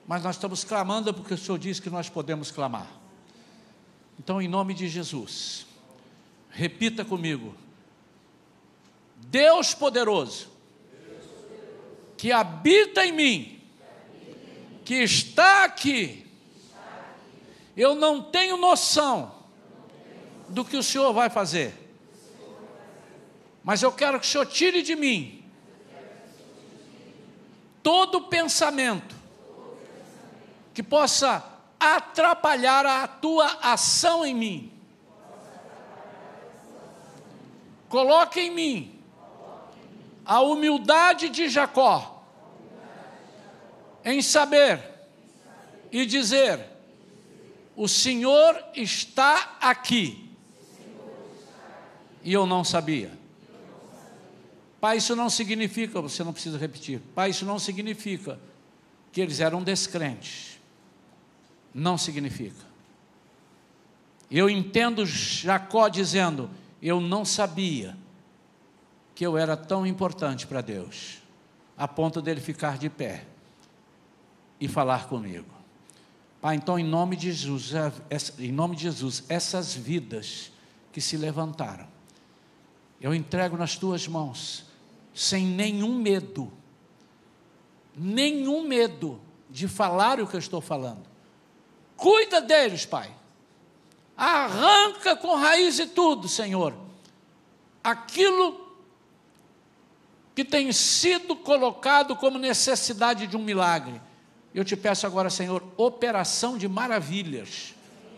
Mas 0.08 0.24
nós 0.24 0.36
estamos 0.36 0.64
clamando 0.64 1.14
porque 1.14 1.34
o 1.34 1.38
Senhor 1.38 1.58
diz 1.58 1.80
que 1.80 1.90
nós 1.90 2.08
podemos 2.10 2.52
clamar. 2.52 2.90
Então, 4.18 4.42
em 4.42 4.48
nome 4.48 4.74
de 4.74 4.88
Jesus, 4.88 5.66
repita 6.50 7.04
comigo: 7.04 7.54
Deus 9.18 9.74
poderoso, 9.74 10.48
que 12.16 12.32
habita 12.32 13.06
em 13.06 13.12
mim, 13.12 13.62
que 14.86 14.96
está 14.96 15.66
aqui, 15.66 16.26
eu 17.76 17.94
não 17.94 18.22
tenho 18.22 18.56
noção 18.56 19.36
do 20.48 20.64
que 20.64 20.78
o 20.78 20.84
Senhor 20.84 21.12
vai 21.12 21.30
fazer 21.30 21.85
mas 23.66 23.82
eu 23.82 23.92
quero 23.92 24.20
que 24.20 24.28
o 24.28 24.30
Senhor 24.30 24.46
tire 24.46 24.84
de 24.84 24.96
mim 24.96 25.44
todo 27.82 28.22
pensamento 28.22 29.16
que 30.72 30.84
possa 30.84 31.44
atrapalhar 31.80 32.86
a 32.86 33.08
tua 33.08 33.48
ação 33.64 34.24
em 34.24 34.36
mim. 34.36 34.72
Coloque 37.90 38.40
em 38.40 38.52
mim 38.52 39.02
a 40.24 40.42
humildade 40.42 41.30
de 41.30 41.50
Jacó 41.50 42.24
em 44.04 44.22
saber 44.22 44.80
e 45.92 46.06
dizer: 46.06 46.60
O 47.76 47.88
Senhor 47.88 48.64
está 48.76 49.58
aqui. 49.60 50.30
E 52.24 52.32
eu 52.32 52.46
não 52.46 52.64
sabia. 52.64 53.25
Pai, 54.86 54.98
isso 54.98 55.16
não 55.16 55.32
significa, 55.32 56.00
você 56.00 56.24
não 56.24 56.32
precisa 56.32 56.60
repetir. 56.60 57.02
Pai, 57.16 57.32
isso 57.32 57.44
não 57.44 57.58
significa 57.58 58.40
que 59.12 59.20
eles 59.20 59.40
eram 59.40 59.64
descrentes. 59.64 60.60
Não 61.74 61.98
significa. 61.98 62.64
Eu 64.30 64.48
entendo 64.48 65.04
Jacó 65.04 65.88
dizendo: 65.88 66.52
Eu 66.80 67.02
não 67.02 67.26
sabia 67.26 67.98
que 69.16 69.26
eu 69.26 69.36
era 69.36 69.58
tão 69.58 69.88
importante 69.88 70.46
para 70.46 70.62
Deus, 70.62 71.18
a 71.76 71.88
ponto 71.88 72.22
dele 72.22 72.40
ficar 72.40 72.78
de 72.78 72.88
pé 72.88 73.26
e 74.62 74.68
falar 74.68 75.08
comigo. 75.08 75.50
Pai, 76.40 76.58
então, 76.58 76.78
em 76.78 76.86
nome 76.86 77.16
de 77.16 77.32
Jesus, 77.32 77.72
em 78.38 78.52
nome 78.52 78.76
de 78.76 78.84
Jesus, 78.84 79.24
essas 79.30 79.74
vidas 79.74 80.52
que 80.92 81.02
se 81.02 81.18
levantaram, 81.18 81.88
eu 83.02 83.16
entrego 83.16 83.58
nas 83.58 83.76
tuas 83.76 84.08
mãos 84.08 84.65
sem 85.16 85.46
nenhum 85.46 85.98
medo, 85.98 86.52
nenhum 87.96 88.68
medo 88.68 89.22
de 89.50 89.66
falar 89.66 90.20
o 90.20 90.28
que 90.28 90.36
eu 90.36 90.40
estou 90.40 90.60
falando. 90.60 91.06
Cuida 91.96 92.42
deles, 92.42 92.86
Pai. 92.86 93.10
Arranca 94.18 95.16
com 95.16 95.34
raiz 95.36 95.80
e 95.80 95.88
tudo, 95.88 96.28
Senhor, 96.28 96.76
aquilo 97.82 98.66
que 100.36 100.44
tem 100.44 100.72
sido 100.74 101.36
colocado 101.36 102.16
como 102.18 102.38
necessidade 102.38 103.26
de 103.26 103.38
um 103.38 103.44
milagre. 103.44 104.02
Eu 104.54 104.66
te 104.66 104.76
peço 104.76 105.08
agora, 105.08 105.30
Senhor, 105.30 105.64
operação 105.78 106.58
de 106.58 106.68
maravilhas. 106.68 107.74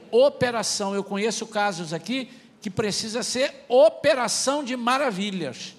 Operação, 0.09 0.95
eu 0.95 1.03
conheço 1.03 1.45
casos 1.45 1.93
aqui 1.93 2.31
que 2.59 2.71
precisa 2.71 3.21
ser 3.21 3.53
operação 3.67 4.63
de 4.63 4.75
maravilhas. 4.75 5.75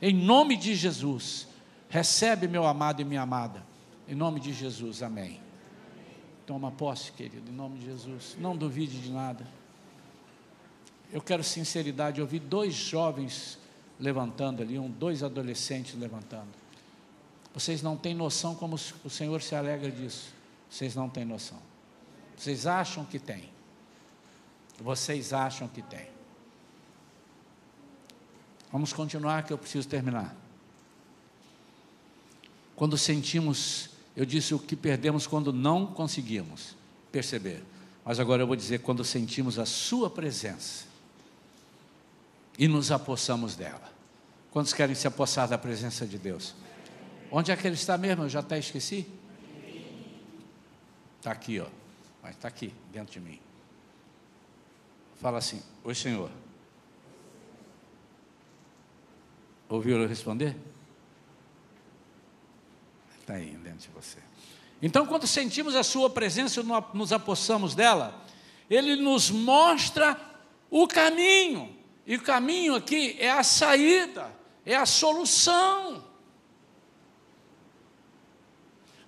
Em 0.00 0.14
nome 0.14 0.56
de 0.56 0.74
Jesus. 0.74 1.46
Recebe, 1.88 2.46
meu 2.46 2.66
amado 2.66 3.02
e 3.02 3.04
minha 3.04 3.22
amada. 3.22 3.64
Em 4.08 4.14
nome 4.14 4.40
de 4.40 4.52
Jesus, 4.52 5.02
amém. 5.02 5.40
Toma 6.46 6.70
posse, 6.70 7.12
querido, 7.12 7.50
em 7.50 7.54
nome 7.54 7.78
de 7.78 7.86
Jesus. 7.86 8.36
Não 8.38 8.56
duvide 8.56 9.00
de 9.00 9.10
nada. 9.10 9.46
Eu 11.12 11.20
quero 11.20 11.44
sinceridade. 11.44 12.20
Eu 12.20 12.26
vi 12.26 12.38
dois 12.38 12.74
jovens 12.74 13.58
levantando 13.98 14.62
ali, 14.62 14.78
um, 14.78 14.90
dois 14.90 15.22
adolescentes 15.22 15.98
levantando. 15.98 16.48
Vocês 17.52 17.82
não 17.82 17.96
têm 17.96 18.14
noção 18.14 18.54
como 18.54 18.76
o 19.04 19.10
Senhor 19.10 19.42
se 19.42 19.54
alegra 19.54 19.90
disso. 19.90 20.32
Vocês 20.68 20.94
não 20.94 21.08
têm 21.08 21.24
noção. 21.24 21.58
Vocês 22.36 22.66
acham 22.66 23.04
que 23.04 23.18
tem. 23.18 23.50
Vocês 24.80 25.32
acham 25.32 25.68
que 25.68 25.82
tem. 25.82 26.06
Vamos 28.72 28.92
continuar 28.92 29.44
que 29.44 29.52
eu 29.52 29.58
preciso 29.58 29.88
terminar. 29.88 30.34
Quando 32.76 32.96
sentimos, 32.96 33.90
eu 34.16 34.24
disse 34.24 34.54
o 34.54 34.58
que 34.58 34.76
perdemos 34.76 35.26
quando 35.26 35.52
não 35.52 35.86
conseguimos 35.86 36.76
perceber. 37.10 37.62
Mas 38.04 38.18
agora 38.18 38.42
eu 38.42 38.46
vou 38.46 38.56
dizer 38.56 38.80
quando 38.80 39.04
sentimos 39.04 39.58
a 39.58 39.66
Sua 39.66 40.08
presença 40.08 40.86
e 42.58 42.68
nos 42.68 42.90
apossamos 42.90 43.54
dela. 43.56 43.92
Quantos 44.50 44.72
querem 44.72 44.94
se 44.94 45.06
apossar 45.06 45.48
da 45.48 45.58
presença 45.58 46.06
de 46.06 46.18
Deus? 46.18 46.54
Onde 47.30 47.52
é 47.52 47.56
que 47.56 47.66
Ele 47.66 47.74
está 47.74 47.96
mesmo? 47.98 48.24
Eu 48.24 48.28
já 48.28 48.40
até 48.40 48.58
esqueci. 48.58 49.06
Está 51.18 51.32
aqui, 51.32 51.60
ó. 51.60 51.66
Mas 52.22 52.34
está 52.34 52.48
aqui, 52.48 52.72
dentro 52.92 53.12
de 53.12 53.20
mim. 53.20 53.38
Fala 55.20 55.38
assim: 55.38 55.62
Oi, 55.84 55.94
Senhor. 55.94 56.30
Ouviu 59.70 60.02
eu 60.02 60.08
responder? 60.08 60.56
Está 63.20 63.34
aí 63.34 63.52
dentro 63.62 63.78
de 63.78 63.88
você. 63.90 64.18
Então, 64.82 65.06
quando 65.06 65.28
sentimos 65.28 65.76
a 65.76 65.84
Sua 65.84 66.10
presença, 66.10 66.60
nos 66.92 67.12
apossamos 67.12 67.72
dela, 67.72 68.20
Ele 68.68 68.96
nos 68.96 69.30
mostra 69.30 70.20
o 70.68 70.88
caminho. 70.88 71.76
E 72.04 72.16
o 72.16 72.22
caminho 72.22 72.74
aqui 72.74 73.16
é 73.20 73.30
a 73.30 73.44
saída, 73.44 74.34
é 74.66 74.74
a 74.74 74.84
solução. 74.84 76.04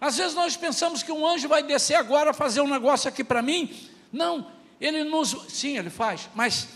Às 0.01 0.17
vezes 0.17 0.35
nós 0.35 0.57
pensamos 0.57 1.03
que 1.03 1.11
um 1.11 1.27
anjo 1.27 1.49
vai 1.49 1.65
descer 1.65 1.97
agora 1.97 2.33
fazer 2.33 2.61
um 2.61 2.69
negócio 2.69 3.09
aqui 3.09 3.25
para 3.25 3.43
mim. 3.43 3.91
Não, 4.13 4.53
ele 4.81 5.03
nos. 5.03 5.31
Sim, 5.49 5.77
ele 5.77 5.91
faz, 5.91 6.31
mas 6.37 6.69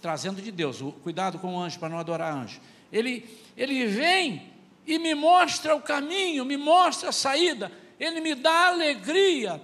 trazendo 0.00 0.40
de 0.40 0.50
Deus. 0.50 0.80
Cuidado 1.02 1.38
com 1.38 1.56
o 1.56 1.60
anjo 1.60 1.78
para 1.78 1.90
não 1.90 1.98
adorar 1.98 2.34
anjo 2.34 2.58
ele, 2.94 3.28
ele 3.56 3.86
vem 3.86 4.52
e 4.86 5.00
me 5.00 5.16
mostra 5.16 5.74
o 5.74 5.80
caminho, 5.80 6.44
me 6.44 6.56
mostra 6.56 7.08
a 7.08 7.12
saída, 7.12 7.72
ele 7.98 8.20
me 8.20 8.36
dá 8.36 8.68
alegria 8.68 9.60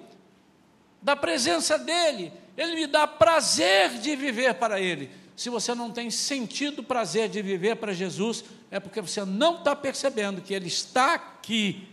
da 1.00 1.14
presença 1.14 1.78
dele, 1.78 2.32
ele 2.56 2.74
me 2.74 2.86
dá 2.88 3.06
prazer 3.06 3.90
de 4.00 4.16
viver 4.16 4.54
para 4.54 4.80
ele. 4.80 5.08
Se 5.36 5.48
você 5.48 5.74
não 5.76 5.92
tem 5.92 6.10
sentido 6.10 6.82
prazer 6.82 7.28
de 7.28 7.40
viver 7.40 7.76
para 7.76 7.92
Jesus, 7.92 8.44
é 8.68 8.80
porque 8.80 9.00
você 9.00 9.24
não 9.24 9.58
está 9.58 9.76
percebendo 9.76 10.42
que 10.42 10.52
ele 10.52 10.66
está 10.66 11.14
aqui. 11.14 11.88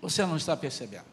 Você 0.00 0.24
não 0.24 0.36
está 0.36 0.56
percebendo. 0.56 1.04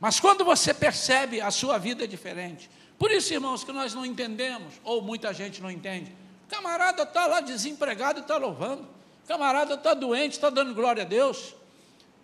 Mas 0.00 0.20
quando 0.20 0.44
você 0.44 0.72
percebe, 0.72 1.40
a 1.40 1.50
sua 1.50 1.76
vida 1.76 2.04
é 2.04 2.06
diferente. 2.06 2.70
Por 2.96 3.10
isso, 3.10 3.34
irmãos, 3.34 3.64
que 3.64 3.72
nós 3.72 3.92
não 3.92 4.06
entendemos, 4.06 4.74
ou 4.84 5.02
muita 5.02 5.34
gente 5.34 5.60
não 5.60 5.70
entende 5.70 6.14
camarada 6.48 7.02
está 7.02 7.26
lá 7.26 7.40
desempregado 7.40 8.20
e 8.20 8.22
está 8.22 8.36
louvando. 8.36 8.88
camarada 9.26 9.74
está 9.74 9.94
doente, 9.94 10.32
está 10.32 10.50
dando 10.50 10.74
glória 10.74 11.02
a 11.02 11.06
Deus. 11.06 11.54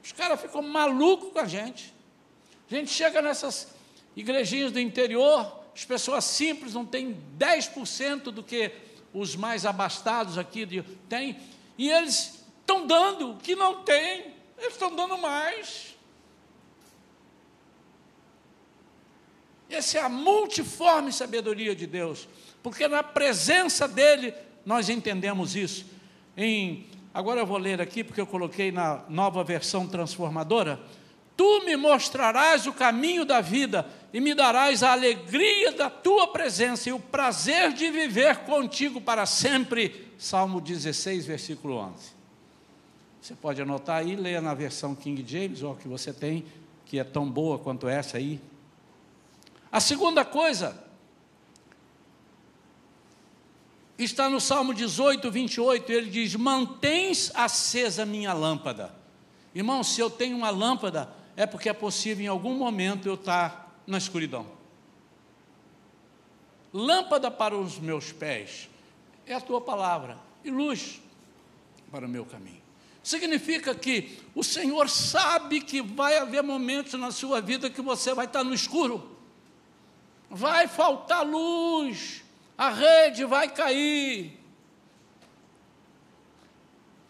Os 0.03 0.13
caras 0.13 0.41
ficam 0.41 0.63
malucos 0.63 1.33
com 1.33 1.39
a 1.39 1.47
gente. 1.47 1.95
A 2.71 2.75
gente 2.75 2.91
chega 2.91 3.21
nessas 3.21 3.69
igrejinhas 4.17 4.73
do 4.73 4.81
interior, 4.81 5.61
as 5.75 5.85
pessoas 5.85 6.25
simples 6.25 6.73
não 6.73 6.85
têm 6.85 7.21
10% 7.39 8.25
do 8.25 8.43
que 8.43 8.73
os 9.13 9.37
mais 9.37 9.67
abastados 9.67 10.39
aqui 10.39 10.67
têm, 11.09 11.39
e 11.77 11.91
eles 11.91 12.45
estão 12.61 12.87
dando 12.87 13.33
o 13.33 13.37
que 13.37 13.55
não 13.55 13.83
tem, 13.83 14.35
eles 14.59 14.73
estão 14.73 14.95
dando 14.95 15.19
mais. 15.19 15.95
Essa 19.69 19.99
é 19.99 20.01
a 20.01 20.09
multiforme 20.09 21.13
sabedoria 21.13 21.75
de 21.75 21.87
Deus 21.87 22.29
porque 22.65 22.89
na 22.89 23.03
presença 23.03 23.87
dele 23.87 24.33
nós 24.65 24.89
entendemos 24.89 25.55
isso. 25.55 25.85
Em, 26.35 26.87
agora 27.13 27.39
eu 27.41 27.47
vou 27.47 27.59
ler 27.59 27.79
aqui, 27.79 28.03
porque 28.03 28.23
eu 28.23 28.27
coloquei 28.27 28.73
na 28.73 29.05
nova 29.07 29.45
versão 29.45 29.87
transformadora. 29.87 30.81
Tu 31.37 31.67
me 31.67 31.77
mostrarás 31.77 32.67
o 32.67 32.73
caminho 32.73 33.27
da 33.27 33.43
vida 33.43 33.87
e 34.15 34.19
me 34.19 34.35
darás 34.35 34.83
a 34.83 34.93
alegria 34.93 35.73
da 35.73 35.91
tua 35.91 36.29
presença 36.29 36.89
e 36.89 36.93
o 36.95 36.99
prazer 36.99 37.71
de 37.75 37.91
viver 37.91 38.39
contigo 38.39 38.99
para 38.99 39.27
sempre. 39.27 40.11
Salmo 40.17 40.59
16, 40.59 41.27
versículo 41.27 41.77
11. 41.77 42.15
Você 43.21 43.35
pode 43.35 43.61
anotar 43.61 43.99
aí, 43.99 44.17
leia 44.17 44.41
na 44.41 44.55
versão 44.55 44.95
King 44.95 45.23
James, 45.27 45.63
ou 45.63 45.77
que 45.77 45.87
você 45.87 46.15
tem, 46.15 46.47
que 46.87 46.99
é 46.99 47.05
tão 47.05 47.29
boa 47.29 47.59
quanto 47.59 47.87
essa 47.87 48.17
aí. 48.17 48.41
A 49.71 49.81
segunda 49.81 50.25
coisa 50.25 50.84
está 54.03 54.29
no 54.29 54.41
Salmo 54.41 54.75
18, 54.75 55.31
28, 55.31 55.93
ele 55.93 56.11
diz: 56.11 56.35
Mantens 56.35 57.31
acesa 57.35 58.05
minha 58.05 58.33
lâmpada. 58.33 58.95
Irmão, 59.55 59.85
se 59.85 60.01
eu 60.01 60.11
tenho 60.11 60.37
uma 60.37 60.51
lâmpada, 60.51 61.09
é 61.37 61.47
porque 61.47 61.69
é 61.69 61.73
possível 61.73 62.25
em 62.25 62.29
algum 62.29 62.55
momento 62.55 63.07
eu 63.07 63.15
estar 63.15 63.81
na 63.87 63.99
escuridão. 63.99 64.47
Lâmpada 66.73 67.31
para 67.31 67.57
os 67.57 67.79
meus 67.79 68.11
pés 68.11 68.69
é 69.25 69.35
a 69.35 69.41
tua 69.41 69.61
palavra, 69.61 70.19
e 70.43 70.51
luz 70.51 71.01
para 71.91 72.05
o 72.05 72.09
meu 72.09 72.25
caminho. 72.25 72.61
Significa 73.01 73.75
que 73.75 74.19
o 74.35 74.43
Senhor 74.43 74.89
sabe 74.89 75.61
que 75.61 75.81
vai 75.81 76.19
haver 76.19 76.43
momentos 76.43 76.95
na 76.95 77.13
sua 77.13 77.41
vida 77.41 77.71
que 77.71 77.81
você 77.81 78.13
vai 78.13 78.27
estar 78.27 78.43
no 78.43 78.53
escuro, 78.53 79.17
vai 80.29 80.67
faltar 80.67 81.25
luz, 81.25 82.24
a 82.57 82.71
rede 82.71 83.25
vai 83.25 83.49
cair. 83.49 84.41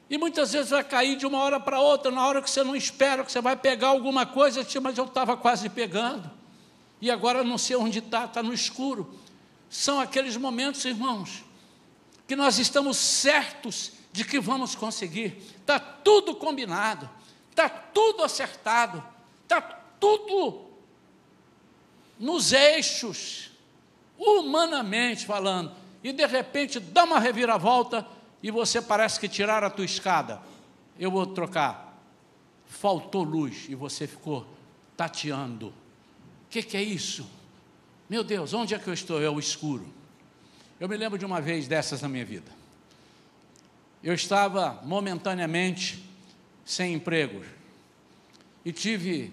E 0.09 0.19
muitas 0.19 0.53
vezes 0.53 0.71
vai 0.71 0.85
cair 0.85 1.17
de 1.17 1.27
uma 1.27 1.39
hora 1.39 1.59
para 1.59 1.81
outra, 1.81 2.11
na 2.11 2.27
hora 2.27 2.43
que 2.43 2.51
você 2.51 2.63
não 2.63 2.77
espera, 2.77 3.25
que 3.25 3.33
você 3.33 3.41
vai 3.41 3.57
pegar 3.57 3.89
alguma 3.89 4.27
coisa, 4.27 4.67
mas 4.81 4.99
eu 4.99 5.05
estava 5.05 5.37
quase 5.37 5.69
pegando, 5.69 6.31
e 7.01 7.11
agora 7.11 7.43
não 7.43 7.59
sei 7.59 7.77
onde 7.77 7.99
está, 7.99 8.25
está 8.25 8.43
no 8.43 8.53
escuro. 8.53 9.19
São 9.69 9.99
aqueles 9.99 10.37
momentos, 10.37 10.85
irmãos, 10.85 11.45
que 12.29 12.37
nós 12.37 12.59
estamos 12.59 12.97
certos 12.97 13.93
de 14.13 14.25
que 14.25 14.39
vamos 14.39 14.75
conseguir. 14.75 15.37
Está 15.57 15.81
tudo 15.81 16.37
combinado, 16.37 17.11
está 17.51 17.69
tudo 17.69 18.23
acertado, 18.23 19.03
está 19.43 19.61
tudo 19.61 20.65
nos 22.21 22.53
eixos, 22.53 23.51
humanamente 24.19 25.27
falando. 25.27 25.73
E 26.03 26.13
de 26.13 26.27
repente 26.27 26.79
dá 26.79 27.05
uma 27.05 27.19
reviravolta 27.19 28.07
e 28.43 28.51
você 28.51 28.81
parece 28.81 29.19
que 29.19 29.29
tiraram 29.29 29.67
a 29.67 29.71
tua 29.71 29.85
escada. 29.85 30.41
Eu 30.99 31.11
vou 31.11 31.27
trocar. 31.27 31.99
Faltou 32.67 33.23
luz 33.23 33.67
e 33.69 33.75
você 33.75 34.07
ficou 34.07 34.47
tateando. 34.97 35.69
O 35.69 35.73
que, 36.51 36.63
que 36.63 36.77
é 36.77 36.83
isso? 36.83 37.29
Meu 38.09 38.23
Deus, 38.23 38.53
onde 38.53 38.75
é 38.75 38.79
que 38.79 38.89
eu 38.89 38.95
estou? 38.95 39.23
É 39.23 39.31
o 39.31 39.39
escuro. 39.39 39.87
Eu 40.79 40.89
me 40.89 40.97
lembro 40.97 41.19
de 41.19 41.25
uma 41.25 41.41
vez 41.41 41.67
dessas 41.67 42.03
na 42.03 42.09
minha 42.09 42.25
vida 42.25 42.65
eu 44.05 44.13
estava 44.13 44.83
momentaneamente 44.85 46.05
sem 46.63 46.93
emprego 46.93 47.43
e 48.63 48.71
tive 48.71 49.33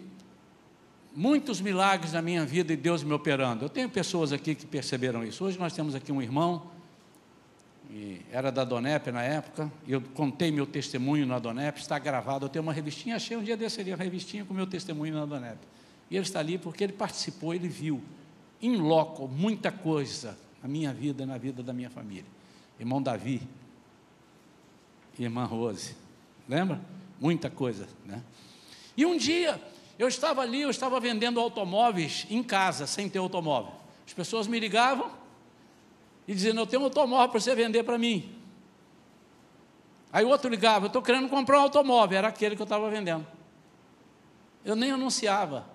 muitos 1.15 1.60
milagres 1.62 2.13
na 2.13 2.21
minha 2.21 2.45
vida 2.45 2.74
e 2.74 2.78
Deus 2.78 3.04
me 3.04 3.13
operando. 3.13 3.65
Eu 3.65 3.69
tenho 3.69 3.89
pessoas 3.89 4.32
aqui 4.32 4.56
que 4.56 4.65
perceberam 4.65 5.24
isso. 5.24 5.43
Hoje 5.43 5.58
nós 5.60 5.74
temos 5.74 5.95
aqui 5.95 6.12
um 6.12 6.21
irmão, 6.21 6.69
era 8.32 8.52
da 8.52 8.63
Donep 8.63 9.12
na 9.12 9.21
época, 9.21 9.71
e 9.86 9.91
eu 9.91 10.02
contei 10.13 10.52
meu 10.52 10.65
testemunho 10.65 11.26
na 11.26 11.39
Donep, 11.39 11.78
está 11.80 12.00
gravado. 12.00 12.45
Eu 12.45 12.50
tenho 12.50 12.63
uma 12.63 12.71
revistinha, 12.71 13.17
achei 13.17 13.36
um 13.36 13.43
dia 13.43 13.58
desse 13.58 13.82
ali, 13.82 13.91
uma 13.91 14.04
revistinha 14.04 14.45
com 14.45 14.54
meu 14.54 14.65
testemunho 14.65 15.13
na 15.13 15.26
Donep. 15.26 15.58
E 16.10 16.15
ele 16.15 16.26
está 16.26 16.39
ali 16.39 16.58
porque 16.58 16.84
ele 16.84 16.93
participou, 16.93 17.54
ele 17.54 17.67
viu, 17.67 18.02
em 18.62 18.78
loco, 18.78 19.28
muita 19.28 19.71
coisa 19.71 20.38
na 20.62 20.69
minha 20.69 20.93
vida, 20.93 21.26
na 21.26 21.38
vida 21.38 21.62
da 21.62 21.74
minha 21.74 21.89
família. 21.89 22.26
Irmão 22.80 23.02
Davi, 23.02 23.41
irmã 25.19 25.45
Rose. 25.45 25.95
Lembra? 26.47 26.82
Muita 27.19 27.50
coisa, 27.50 27.88
né? 28.06 28.24
E 28.95 29.06
um 29.06 29.17
dia, 29.17 29.62
eu 30.01 30.07
estava 30.07 30.41
ali, 30.41 30.61
eu 30.61 30.69
estava 30.71 30.99
vendendo 30.99 31.39
automóveis 31.39 32.25
em 32.27 32.41
casa, 32.41 32.87
sem 32.87 33.07
ter 33.07 33.19
automóvel. 33.19 33.73
As 34.03 34.13
pessoas 34.13 34.47
me 34.47 34.59
ligavam 34.59 35.11
e 36.27 36.33
diziam: 36.33 36.57
Eu 36.57 36.65
tenho 36.65 36.81
um 36.81 36.85
automóvel 36.85 37.29
para 37.29 37.39
você 37.39 37.53
vender 37.53 37.83
para 37.83 37.99
mim. 37.99 38.35
Aí 40.11 40.25
o 40.25 40.29
outro 40.29 40.49
ligava: 40.49 40.85
Eu 40.85 40.87
estou 40.87 41.03
querendo 41.03 41.29
comprar 41.29 41.59
um 41.59 41.61
automóvel. 41.61 42.17
Era 42.17 42.29
aquele 42.29 42.55
que 42.55 42.61
eu 42.63 42.65
estava 42.65 42.89
vendendo. 42.89 43.27
Eu 44.65 44.75
nem 44.75 44.89
anunciava 44.89 45.69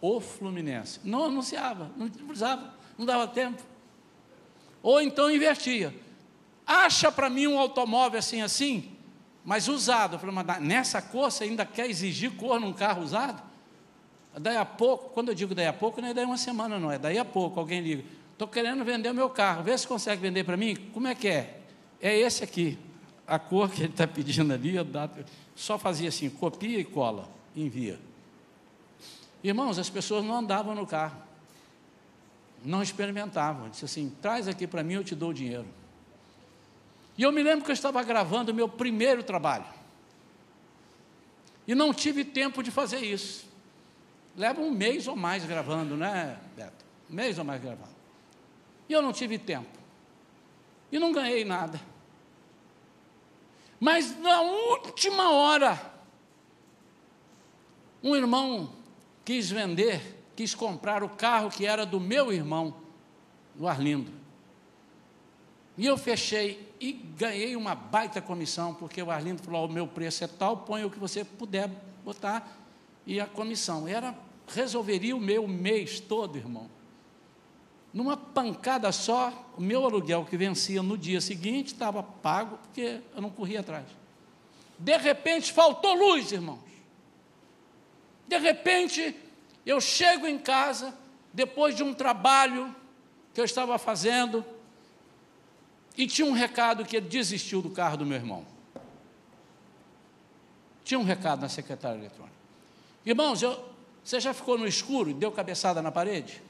o 0.00 0.20
Fluminense. 0.20 1.00
Não 1.02 1.24
anunciava, 1.24 1.90
não 1.96 2.08
precisava, 2.08 2.74
não 2.96 3.04
dava 3.04 3.26
tempo. 3.26 3.60
Ou 4.82 5.02
então 5.02 5.28
invertia 5.28 5.92
acha 6.64 7.10
para 7.10 7.28
mim 7.28 7.48
um 7.48 7.58
automóvel 7.58 8.20
assim, 8.20 8.40
assim, 8.40 8.96
mas 9.44 9.66
usado. 9.66 10.14
Eu 10.14 10.20
falei, 10.20 10.32
mas 10.32 10.60
nessa 10.60 11.02
cor 11.02 11.32
você 11.32 11.42
ainda 11.42 11.66
quer 11.66 11.90
exigir 11.90 12.36
cor 12.36 12.60
num 12.60 12.72
carro 12.72 13.02
usado? 13.02 13.53
Daí 14.38 14.56
a 14.56 14.64
pouco, 14.64 15.10
quando 15.10 15.28
eu 15.28 15.34
digo 15.34 15.54
daí 15.54 15.66
a 15.66 15.72
pouco, 15.72 16.00
não 16.00 16.08
é 16.08 16.14
daí 16.14 16.24
uma 16.24 16.36
semana, 16.36 16.78
não, 16.78 16.90
é 16.90 16.98
daí 16.98 17.18
a 17.18 17.24
pouco, 17.24 17.60
alguém 17.60 17.80
liga, 17.80 18.04
estou 18.32 18.48
querendo 18.48 18.84
vender 18.84 19.10
o 19.10 19.14
meu 19.14 19.30
carro, 19.30 19.62
vê 19.62 19.76
se 19.78 19.86
consegue 19.86 20.20
vender 20.20 20.42
para 20.42 20.56
mim, 20.56 20.74
como 20.92 21.06
é 21.06 21.14
que 21.14 21.28
é? 21.28 21.60
É 22.00 22.18
esse 22.18 22.42
aqui, 22.42 22.76
a 23.26 23.38
cor 23.38 23.70
que 23.70 23.82
ele 23.82 23.92
está 23.92 24.06
pedindo 24.06 24.52
ali, 24.52 24.74
só 25.54 25.78
fazia 25.78 26.08
assim, 26.08 26.28
copia 26.28 26.78
e 26.80 26.84
cola, 26.84 27.28
envia. 27.54 27.98
Irmãos, 29.42 29.78
as 29.78 29.88
pessoas 29.88 30.24
não 30.24 30.36
andavam 30.38 30.74
no 30.74 30.86
carro, 30.86 31.16
não 32.64 32.82
experimentavam, 32.82 33.68
disse 33.68 33.84
assim, 33.84 34.12
traz 34.20 34.48
aqui 34.48 34.66
para 34.66 34.82
mim, 34.82 34.94
eu 34.94 35.04
te 35.04 35.14
dou 35.14 35.30
o 35.30 35.34
dinheiro. 35.34 35.66
E 37.16 37.22
eu 37.22 37.30
me 37.30 37.42
lembro 37.42 37.64
que 37.64 37.70
eu 37.70 37.74
estava 37.74 38.02
gravando 38.02 38.50
o 38.50 38.54
meu 38.54 38.68
primeiro 38.68 39.22
trabalho. 39.22 39.66
E 41.66 41.74
não 41.74 41.94
tive 41.94 42.24
tempo 42.24 42.62
de 42.62 42.72
fazer 42.72 42.98
isso. 42.98 43.53
Leva 44.36 44.60
um 44.60 44.70
mês 44.70 45.06
ou 45.06 45.14
mais 45.14 45.44
gravando, 45.44 45.96
né, 45.96 46.38
Beto? 46.56 46.84
Um 47.10 47.14
mês 47.14 47.38
ou 47.38 47.44
mais 47.44 47.62
gravando. 47.62 47.94
E 48.88 48.92
eu 48.92 49.00
não 49.00 49.12
tive 49.12 49.38
tempo. 49.38 49.78
E 50.90 50.98
não 50.98 51.12
ganhei 51.12 51.44
nada. 51.44 51.80
Mas 53.78 54.18
na 54.18 54.40
última 54.40 55.30
hora, 55.32 55.78
um 58.02 58.14
irmão 58.14 58.70
quis 59.24 59.50
vender, 59.50 60.24
quis 60.36 60.54
comprar 60.54 61.02
o 61.02 61.08
carro 61.08 61.50
que 61.50 61.66
era 61.66 61.86
do 61.86 62.00
meu 62.00 62.32
irmão, 62.32 62.74
do 63.54 63.66
Arlindo. 63.66 64.12
E 65.76 65.86
eu 65.86 65.96
fechei 65.96 66.72
e 66.80 66.92
ganhei 66.92 67.56
uma 67.56 67.74
baita 67.74 68.20
comissão, 68.20 68.74
porque 68.74 69.02
o 69.02 69.10
Arlindo 69.10 69.42
falou: 69.42 69.66
o 69.66 69.72
meu 69.72 69.86
preço 69.86 70.22
é 70.22 70.28
tal, 70.28 70.58
põe 70.58 70.84
o 70.84 70.90
que 70.90 70.98
você 70.98 71.24
puder 71.24 71.68
botar, 72.04 72.63
e 73.06 73.20
a 73.20 73.26
comissão. 73.26 73.86
Era, 73.86 74.14
resolveria 74.48 75.16
o 75.16 75.20
meu 75.20 75.46
mês 75.46 76.00
todo, 76.00 76.36
irmão. 76.36 76.68
Numa 77.92 78.16
pancada 78.16 78.90
só, 78.90 79.52
o 79.56 79.60
meu 79.60 79.84
aluguel 79.84 80.24
que 80.24 80.36
vencia 80.36 80.82
no 80.82 80.98
dia 80.98 81.20
seguinte 81.20 81.68
estava 81.68 82.02
pago, 82.02 82.58
porque 82.58 83.00
eu 83.14 83.22
não 83.22 83.30
corria 83.30 83.60
atrás. 83.60 83.86
De 84.78 84.96
repente 84.96 85.52
faltou 85.52 85.94
luz, 85.94 86.32
irmãos. 86.32 86.58
De 88.26 88.36
repente, 88.38 89.14
eu 89.64 89.80
chego 89.80 90.26
em 90.26 90.38
casa, 90.38 90.92
depois 91.32 91.76
de 91.76 91.82
um 91.82 91.94
trabalho 91.94 92.74
que 93.32 93.40
eu 93.40 93.44
estava 93.44 93.78
fazendo, 93.78 94.44
e 95.96 96.06
tinha 96.06 96.26
um 96.26 96.32
recado 96.32 96.84
que 96.84 96.96
ele 96.96 97.06
desistiu 97.06 97.62
do 97.62 97.70
carro 97.70 97.98
do 97.98 98.06
meu 98.06 98.16
irmão. 98.16 98.44
Tinha 100.82 100.98
um 100.98 101.04
recado 101.04 101.40
na 101.40 101.48
secretária 101.48 101.98
eletrônica. 101.98 102.33
Irmãos, 103.04 103.42
eu, 103.42 103.58
você 104.02 104.18
já 104.20 104.32
ficou 104.32 104.56
no 104.58 104.66
escuro 104.66 105.10
e 105.10 105.14
deu 105.14 105.30
cabeçada 105.30 105.82
na 105.82 105.92
parede? 105.92 106.40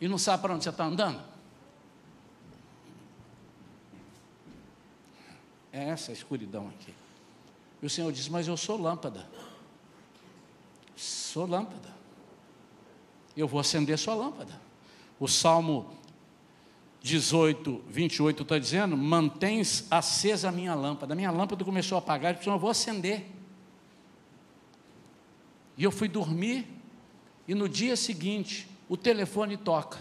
E 0.00 0.08
não 0.08 0.18
sabe 0.18 0.42
para 0.42 0.54
onde 0.54 0.64
você 0.64 0.70
está 0.70 0.84
andando? 0.84 1.22
É 5.72 5.90
essa 5.90 6.10
a 6.10 6.14
escuridão 6.14 6.68
aqui. 6.68 6.94
E 7.82 7.86
o 7.86 7.90
Senhor 7.90 8.10
disse: 8.10 8.30
Mas 8.30 8.48
eu 8.48 8.56
sou 8.56 8.80
lâmpada. 8.80 9.28
Sou 10.96 11.46
lâmpada. 11.46 11.94
Eu 13.36 13.46
vou 13.46 13.60
acender 13.60 13.98
sua 13.98 14.14
lâmpada. 14.14 14.58
O 15.20 15.28
Salmo 15.28 15.94
18, 17.02 17.84
28 17.86 18.42
está 18.42 18.58
dizendo: 18.58 18.96
mantens 18.96 19.86
acesa 19.90 20.48
a 20.48 20.52
minha 20.52 20.74
lâmpada. 20.74 21.12
A 21.12 21.16
minha 21.16 21.30
lâmpada 21.30 21.64
começou 21.64 21.96
a 21.96 21.98
apagar, 22.00 22.32
eu 22.32 22.38
disse: 22.38 22.50
eu 22.50 22.58
vou 22.58 22.70
acender. 22.70 23.35
E 25.76 25.84
eu 25.84 25.90
fui 25.90 26.08
dormir, 26.08 26.66
e 27.46 27.54
no 27.54 27.68
dia 27.68 27.96
seguinte, 27.96 28.68
o 28.88 28.96
telefone 28.96 29.56
toca. 29.56 29.98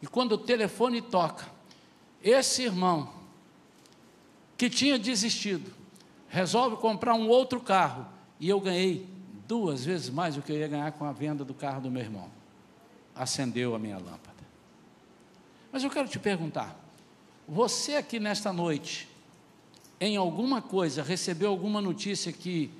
E 0.00 0.06
quando 0.06 0.32
o 0.32 0.38
telefone 0.38 1.00
toca, 1.00 1.46
esse 2.22 2.62
irmão, 2.62 3.12
que 4.56 4.68
tinha 4.68 4.98
desistido, 4.98 5.72
resolve 6.28 6.76
comprar 6.76 7.14
um 7.14 7.28
outro 7.28 7.60
carro, 7.60 8.06
e 8.38 8.48
eu 8.48 8.60
ganhei 8.60 9.06
duas 9.46 9.84
vezes 9.84 10.10
mais 10.10 10.34
do 10.34 10.42
que 10.42 10.52
eu 10.52 10.56
ia 10.56 10.68
ganhar 10.68 10.92
com 10.92 11.04
a 11.04 11.12
venda 11.12 11.44
do 11.44 11.54
carro 11.54 11.80
do 11.80 11.90
meu 11.90 12.02
irmão. 12.02 12.30
Acendeu 13.14 13.74
a 13.74 13.78
minha 13.78 13.96
lâmpada. 13.96 14.42
Mas 15.70 15.82
eu 15.84 15.90
quero 15.90 16.08
te 16.08 16.18
perguntar: 16.18 16.78
você 17.46 17.96
aqui 17.96 18.18
nesta 18.20 18.52
noite 18.52 19.08
em 20.00 20.16
alguma 20.16 20.60
coisa 20.60 21.02
recebeu 21.02 21.50
alguma 21.50 21.80
notícia 21.80 22.32
que 22.32 22.70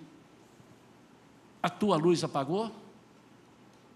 a 1.62 1.70
tua 1.70 1.96
luz 1.96 2.24
apagou? 2.24 2.70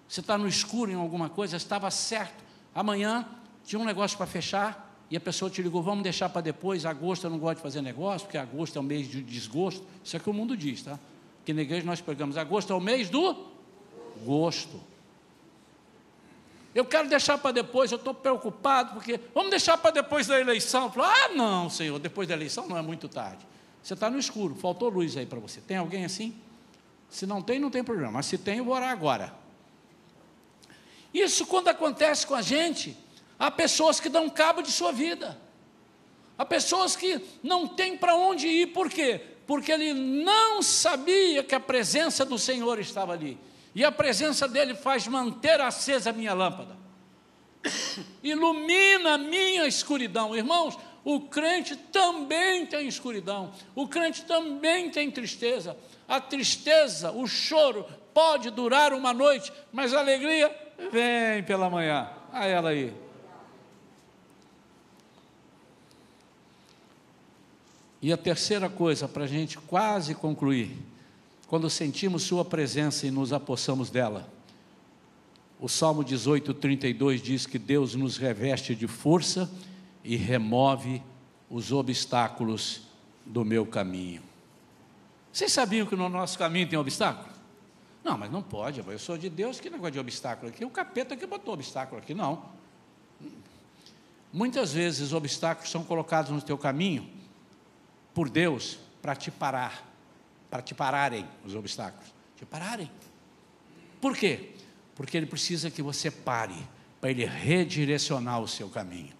Você 0.08 0.20
está 0.20 0.38
no 0.38 0.46
escuro 0.46 0.90
em 0.90 0.94
alguma 0.94 1.28
coisa, 1.28 1.56
estava 1.56 1.90
certo. 1.90 2.44
Amanhã 2.74 3.26
tinha 3.64 3.80
um 3.80 3.84
negócio 3.84 4.16
para 4.16 4.26
fechar 4.26 4.86
e 5.10 5.16
a 5.16 5.20
pessoa 5.20 5.50
te 5.50 5.62
ligou, 5.62 5.82
vamos 5.82 6.04
deixar 6.04 6.28
para 6.28 6.40
depois. 6.40 6.86
Agosto 6.86 7.24
eu 7.24 7.30
não 7.30 7.38
gosto 7.38 7.56
de 7.56 7.62
fazer 7.62 7.80
negócio, 7.80 8.26
porque 8.26 8.38
agosto 8.38 8.76
é 8.76 8.80
o 8.80 8.84
mês 8.84 9.08
de 9.08 9.22
desgosto. 9.22 9.84
Isso 10.04 10.16
é 10.16 10.18
o 10.18 10.22
que 10.22 10.30
o 10.30 10.32
mundo 10.32 10.56
diz, 10.56 10.82
tá? 10.82 10.98
Que 11.44 11.52
na 11.52 11.62
igreja 11.62 11.84
nós 11.84 12.00
pegamos 12.00 12.36
agosto 12.36 12.72
é 12.72 12.76
o 12.76 12.80
mês 12.80 13.10
do 13.10 13.36
gosto. 14.24 14.80
Eu 16.74 16.84
quero 16.84 17.08
deixar 17.08 17.38
para 17.38 17.52
depois, 17.52 17.90
eu 17.90 17.96
estou 17.96 18.12
preocupado, 18.12 18.92
porque 18.92 19.18
vamos 19.34 19.50
deixar 19.50 19.78
para 19.78 19.92
depois 19.92 20.26
da 20.26 20.38
eleição. 20.38 20.92
Falo, 20.92 21.06
ah, 21.06 21.28
não, 21.34 21.70
Senhor, 21.70 21.98
depois 21.98 22.28
da 22.28 22.34
eleição 22.34 22.68
não 22.68 22.76
é 22.76 22.82
muito 22.82 23.08
tarde. 23.08 23.46
Você 23.82 23.94
está 23.94 24.10
no 24.10 24.18
escuro, 24.18 24.54
faltou 24.54 24.90
luz 24.90 25.16
aí 25.16 25.24
para 25.24 25.40
você. 25.40 25.60
Tem 25.60 25.78
alguém 25.78 26.04
assim? 26.04 26.34
Se 27.16 27.24
não 27.24 27.40
tem, 27.40 27.58
não 27.58 27.70
tem 27.70 27.82
problema. 27.82 28.12
Mas 28.12 28.26
se 28.26 28.36
tem, 28.36 28.58
eu 28.58 28.64
vou 28.66 28.74
orar 28.74 28.90
agora. 28.90 29.34
Isso 31.14 31.46
quando 31.46 31.68
acontece 31.68 32.26
com 32.26 32.34
a 32.34 32.42
gente, 32.42 32.94
há 33.38 33.50
pessoas 33.50 33.98
que 33.98 34.10
dão 34.10 34.28
cabo 34.28 34.60
de 34.60 34.70
sua 34.70 34.92
vida. 34.92 35.40
Há 36.36 36.44
pessoas 36.44 36.94
que 36.94 37.18
não 37.42 37.66
têm 37.66 37.96
para 37.96 38.14
onde 38.14 38.46
ir, 38.46 38.66
por 38.66 38.90
quê? 38.90 39.22
Porque 39.46 39.72
ele 39.72 39.94
não 39.94 40.60
sabia 40.60 41.42
que 41.42 41.54
a 41.54 41.60
presença 41.60 42.22
do 42.22 42.38
Senhor 42.38 42.78
estava 42.78 43.14
ali 43.14 43.38
e 43.74 43.82
a 43.82 43.90
presença 43.90 44.46
dele 44.46 44.74
faz 44.74 45.06
manter 45.06 45.58
acesa 45.58 46.10
a 46.10 46.12
minha 46.12 46.34
lâmpada. 46.34 46.76
Ilumina 48.22 49.14
a 49.14 49.18
minha 49.18 49.66
escuridão. 49.66 50.36
Irmãos, 50.36 50.78
o 51.06 51.20
crente 51.20 51.76
também 51.76 52.66
tem 52.66 52.88
escuridão, 52.88 53.52
o 53.76 53.86
crente 53.86 54.24
também 54.24 54.90
tem 54.90 55.08
tristeza. 55.08 55.76
A 56.08 56.20
tristeza, 56.20 57.12
o 57.12 57.28
choro 57.28 57.86
pode 58.12 58.50
durar 58.50 58.92
uma 58.92 59.14
noite, 59.14 59.52
mas 59.72 59.94
a 59.94 60.00
alegria 60.00 60.52
vem 60.90 61.44
pela 61.44 61.70
manhã. 61.70 62.10
A 62.32 62.46
ela 62.46 62.70
aí. 62.70 62.92
E 68.02 68.12
a 68.12 68.16
terceira 68.16 68.68
coisa, 68.68 69.06
para 69.06 69.22
a 69.22 69.28
gente 69.28 69.58
quase 69.58 70.12
concluir, 70.12 70.76
quando 71.46 71.70
sentimos 71.70 72.24
Sua 72.24 72.44
presença 72.44 73.06
e 73.06 73.12
nos 73.12 73.32
apossamos 73.32 73.90
dela. 73.90 74.28
O 75.60 75.68
Salmo 75.68 76.02
18, 76.02 76.52
32 76.52 77.22
diz 77.22 77.46
que 77.46 77.60
Deus 77.60 77.94
nos 77.94 78.16
reveste 78.16 78.74
de 78.74 78.88
força 78.88 79.48
e 79.48 79.75
remove 80.14 81.02
os 81.50 81.72
obstáculos 81.72 82.82
do 83.24 83.44
meu 83.44 83.66
caminho. 83.66 84.22
Vocês 85.32 85.50
sabiam 85.50 85.86
que 85.86 85.96
no 85.96 86.08
nosso 86.08 86.38
caminho 86.38 86.68
tem 86.68 86.78
obstáculo? 86.78 87.34
Não, 88.04 88.16
mas 88.16 88.30
não 88.30 88.42
pode, 88.42 88.78
eu 88.78 88.98
sou 88.98 89.18
de 89.18 89.28
Deus, 89.28 89.58
que 89.58 89.68
negócio 89.68 89.92
de 89.92 89.98
obstáculo 89.98 90.50
aqui? 90.50 90.64
O 90.64 90.70
capeta 90.70 91.16
que 91.16 91.26
botou 91.26 91.54
obstáculo 91.54 92.00
aqui, 92.00 92.14
não. 92.14 92.44
Muitas 94.32 94.74
vezes 94.74 95.12
obstáculos 95.12 95.70
são 95.70 95.82
colocados 95.82 96.30
no 96.30 96.40
teu 96.40 96.56
caminho 96.56 97.10
por 98.14 98.28
Deus 98.28 98.78
para 99.02 99.16
te 99.16 99.30
parar 99.30 99.96
para 100.50 100.62
te 100.62 100.74
pararem 100.74 101.26
os 101.44 101.54
obstáculos. 101.54 102.14
Te 102.36 102.44
pararem. 102.46 102.90
Por 104.00 104.16
quê? 104.16 104.52
Porque 104.94 105.16
ele 105.16 105.26
precisa 105.26 105.70
que 105.70 105.82
você 105.82 106.10
pare, 106.10 106.56
para 107.00 107.10
ele 107.10 107.24
redirecionar 107.24 108.40
o 108.40 108.48
seu 108.48 108.68
caminho. 108.68 109.12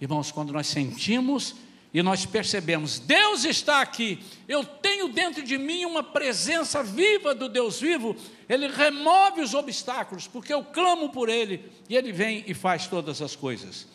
Irmãos, 0.00 0.30
quando 0.30 0.52
nós 0.52 0.66
sentimos 0.66 1.54
e 1.92 2.02
nós 2.02 2.26
percebemos, 2.26 2.98
Deus 2.98 3.44
está 3.44 3.80
aqui, 3.80 4.18
eu 4.46 4.62
tenho 4.62 5.08
dentro 5.08 5.42
de 5.42 5.56
mim 5.56 5.84
uma 5.86 6.02
presença 6.02 6.82
viva 6.82 7.34
do 7.34 7.48
Deus 7.48 7.80
vivo, 7.80 8.14
Ele 8.48 8.68
remove 8.68 9.40
os 9.40 9.54
obstáculos, 9.54 10.26
porque 10.26 10.52
eu 10.52 10.62
clamo 10.62 11.08
por 11.08 11.28
Ele 11.28 11.64
e 11.88 11.96
Ele 11.96 12.12
vem 12.12 12.44
e 12.46 12.52
faz 12.52 12.86
todas 12.86 13.22
as 13.22 13.34
coisas. 13.34 13.86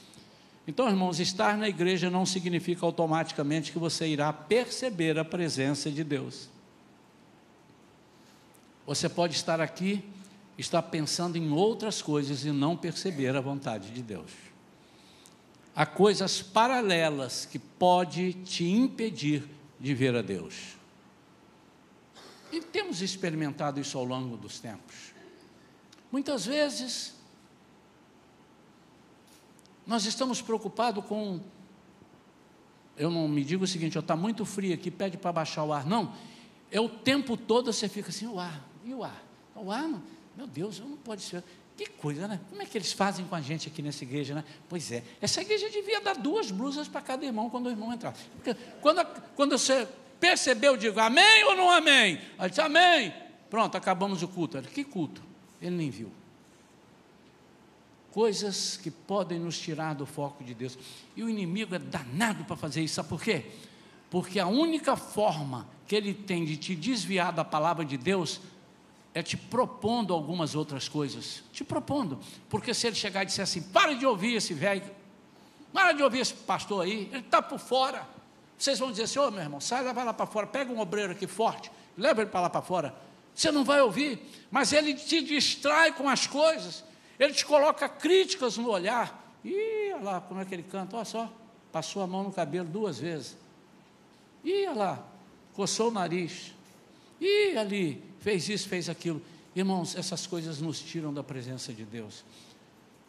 Então, 0.67 0.87
irmãos, 0.87 1.19
estar 1.19 1.57
na 1.57 1.67
igreja 1.67 2.09
não 2.09 2.25
significa 2.25 2.85
automaticamente 2.85 3.71
que 3.71 3.79
você 3.79 4.07
irá 4.07 4.31
perceber 4.31 5.19
a 5.19 5.25
presença 5.25 5.91
de 5.91 6.03
Deus. 6.03 6.49
Você 8.85 9.07
pode 9.07 9.35
estar 9.35 9.61
aqui, 9.61 10.03
estar 10.57 10.81
pensando 10.83 11.37
em 11.37 11.51
outras 11.51 12.01
coisas 12.01 12.45
e 12.45 12.51
não 12.51 12.75
perceber 12.75 13.35
a 13.35 13.41
vontade 13.41 13.91
de 13.91 14.01
Deus. 14.01 14.50
Há 15.75 15.85
coisas 15.85 16.41
paralelas 16.41 17.45
que 17.45 17.57
pode 17.57 18.33
te 18.33 18.65
impedir 18.65 19.47
de 19.79 19.93
ver 19.93 20.15
a 20.15 20.21
Deus. 20.21 20.75
E 22.51 22.59
temos 22.59 23.01
experimentado 23.01 23.79
isso 23.79 23.97
ao 23.97 24.03
longo 24.03 24.35
dos 24.35 24.59
tempos. 24.59 25.13
Muitas 26.11 26.45
vezes 26.45 27.15
nós 29.87 30.05
estamos 30.05 30.41
preocupados 30.41 31.03
com 31.05 31.39
eu 32.97 33.09
não 33.09 33.27
me 33.27 33.43
digo 33.43 33.63
o 33.63 33.67
seguinte, 33.67 33.97
está 33.97 34.15
muito 34.15 34.45
frio 34.45 34.73
aqui, 34.73 34.91
pede 34.91 35.17
para 35.17 35.31
baixar 35.31 35.63
o 35.63 35.73
ar. 35.73 35.85
Não, 35.85 36.13
é 36.69 36.79
o 36.79 36.87
tempo 36.87 37.35
todo 37.35 37.71
você 37.71 37.89
fica 37.89 38.09
assim, 38.09 38.27
o 38.27 38.39
ar, 38.39 38.63
e 38.85 38.93
o 38.93 39.03
ar? 39.03 39.23
O 39.55 39.71
ar, 39.71 39.89
meu 40.37 40.45
Deus, 40.45 40.79
não 40.79 40.97
pode 40.97 41.21
ser. 41.21 41.43
Que 41.81 41.89
coisa, 41.89 42.27
né? 42.27 42.39
Como 42.47 42.61
é 42.61 42.65
que 42.67 42.77
eles 42.77 42.93
fazem 42.93 43.25
com 43.25 43.33
a 43.33 43.41
gente 43.41 43.67
aqui 43.67 43.81
nessa 43.81 44.03
igreja, 44.03 44.35
né? 44.35 44.43
Pois 44.69 44.91
é, 44.91 45.03
essa 45.19 45.41
igreja 45.41 45.67
devia 45.67 45.99
dar 45.99 46.15
duas 46.15 46.51
blusas 46.51 46.87
para 46.87 47.01
cada 47.01 47.25
irmão 47.25 47.49
quando 47.49 47.65
o 47.65 47.69
irmão 47.71 47.91
entrar. 47.91 48.13
Porque 48.35 48.53
quando, 48.79 49.03
quando 49.35 49.57
você 49.57 49.87
percebeu, 50.19 50.73
eu 50.73 50.77
digo, 50.77 50.99
amém 50.99 51.43
ou 51.45 51.55
não 51.55 51.71
amém? 51.71 52.21
Aí 52.37 52.49
disse, 52.49 52.61
amém. 52.61 53.11
Pronto, 53.49 53.75
acabamos 53.77 54.21
o 54.21 54.27
culto. 54.27 54.59
Ele, 54.59 54.67
que 54.67 54.83
culto? 54.83 55.23
Ele 55.59 55.75
nem 55.75 55.89
viu. 55.89 56.11
Coisas 58.11 58.77
que 58.77 58.91
podem 58.91 59.39
nos 59.39 59.57
tirar 59.57 59.95
do 59.95 60.05
foco 60.05 60.43
de 60.43 60.53
Deus. 60.53 60.77
E 61.15 61.23
o 61.23 61.29
inimigo 61.29 61.73
é 61.73 61.79
danado 61.79 62.43
para 62.43 62.55
fazer 62.55 62.83
isso. 62.83 62.93
Sabe 62.93 63.09
por 63.09 63.23
quê? 63.23 63.45
Porque 64.11 64.39
a 64.39 64.45
única 64.45 64.95
forma 64.95 65.67
que 65.87 65.95
ele 65.95 66.13
tem 66.13 66.45
de 66.45 66.57
te 66.57 66.75
desviar 66.75 67.33
da 67.33 67.43
palavra 67.43 67.83
de 67.83 67.97
Deus 67.97 68.39
é 69.13 69.21
te 69.21 69.35
propondo 69.35 70.13
algumas 70.13 70.55
outras 70.55 70.87
coisas. 70.87 71.43
Te 71.51 71.63
propondo. 71.63 72.19
Porque 72.49 72.73
se 72.73 72.87
ele 72.87 72.95
chegar 72.95 73.23
e 73.23 73.25
disser 73.25 73.43
assim: 73.43 73.61
para 73.61 73.93
de 73.93 74.05
ouvir 74.05 74.35
esse 74.35 74.53
velho, 74.53 74.89
para 75.73 75.91
de 75.91 76.01
ouvir 76.01 76.19
esse 76.19 76.33
pastor 76.33 76.83
aí, 76.83 77.09
ele 77.11 77.19
está 77.19 77.41
por 77.41 77.59
fora. 77.59 78.07
Vocês 78.57 78.79
vão 78.79 78.91
dizer 78.91 79.03
assim: 79.03 79.19
ô 79.19 79.27
oh, 79.27 79.31
meu 79.31 79.41
irmão, 79.41 79.59
sai, 79.59 79.83
leva 79.83 80.03
lá 80.03 80.13
para 80.13 80.25
fora, 80.25 80.47
pega 80.47 80.71
um 80.71 80.79
obreiro 80.79 81.11
aqui 81.11 81.27
forte, 81.27 81.71
leva 81.97 82.21
ele 82.21 82.29
para 82.29 82.41
lá 82.41 82.49
para 82.49 82.61
fora. 82.61 82.95
Você 83.33 83.51
não 83.51 83.63
vai 83.63 83.81
ouvir, 83.81 84.21
mas 84.49 84.73
ele 84.73 84.93
te 84.93 85.21
distrai 85.21 85.93
com 85.93 86.07
as 86.07 86.27
coisas, 86.27 86.83
ele 87.19 87.33
te 87.33 87.45
coloca 87.45 87.87
críticas 87.87 88.57
no 88.57 88.69
olhar. 88.69 89.19
Ih, 89.43 89.93
olha 89.93 90.03
lá 90.03 90.21
como 90.21 90.39
é 90.39 90.45
que 90.45 90.53
ele 90.53 90.63
canta, 90.63 90.95
olha 90.95 91.05
só, 91.05 91.31
passou 91.71 92.03
a 92.03 92.07
mão 92.07 92.23
no 92.23 92.31
cabelo 92.31 92.67
duas 92.67 92.99
vezes. 92.99 93.37
Ih, 94.43 94.67
olha 94.67 94.77
lá, 94.77 95.05
coçou 95.53 95.89
o 95.89 95.91
nariz. 95.91 96.53
Ih, 97.19 97.57
ali, 97.57 98.10
fez 98.21 98.47
isso, 98.47 98.69
fez 98.69 98.87
aquilo. 98.87 99.21
Irmãos, 99.53 99.95
essas 99.95 100.25
coisas 100.25 100.61
nos 100.61 100.79
tiram 100.79 101.13
da 101.13 101.21
presença 101.21 101.73
de 101.73 101.83
Deus. 101.83 102.23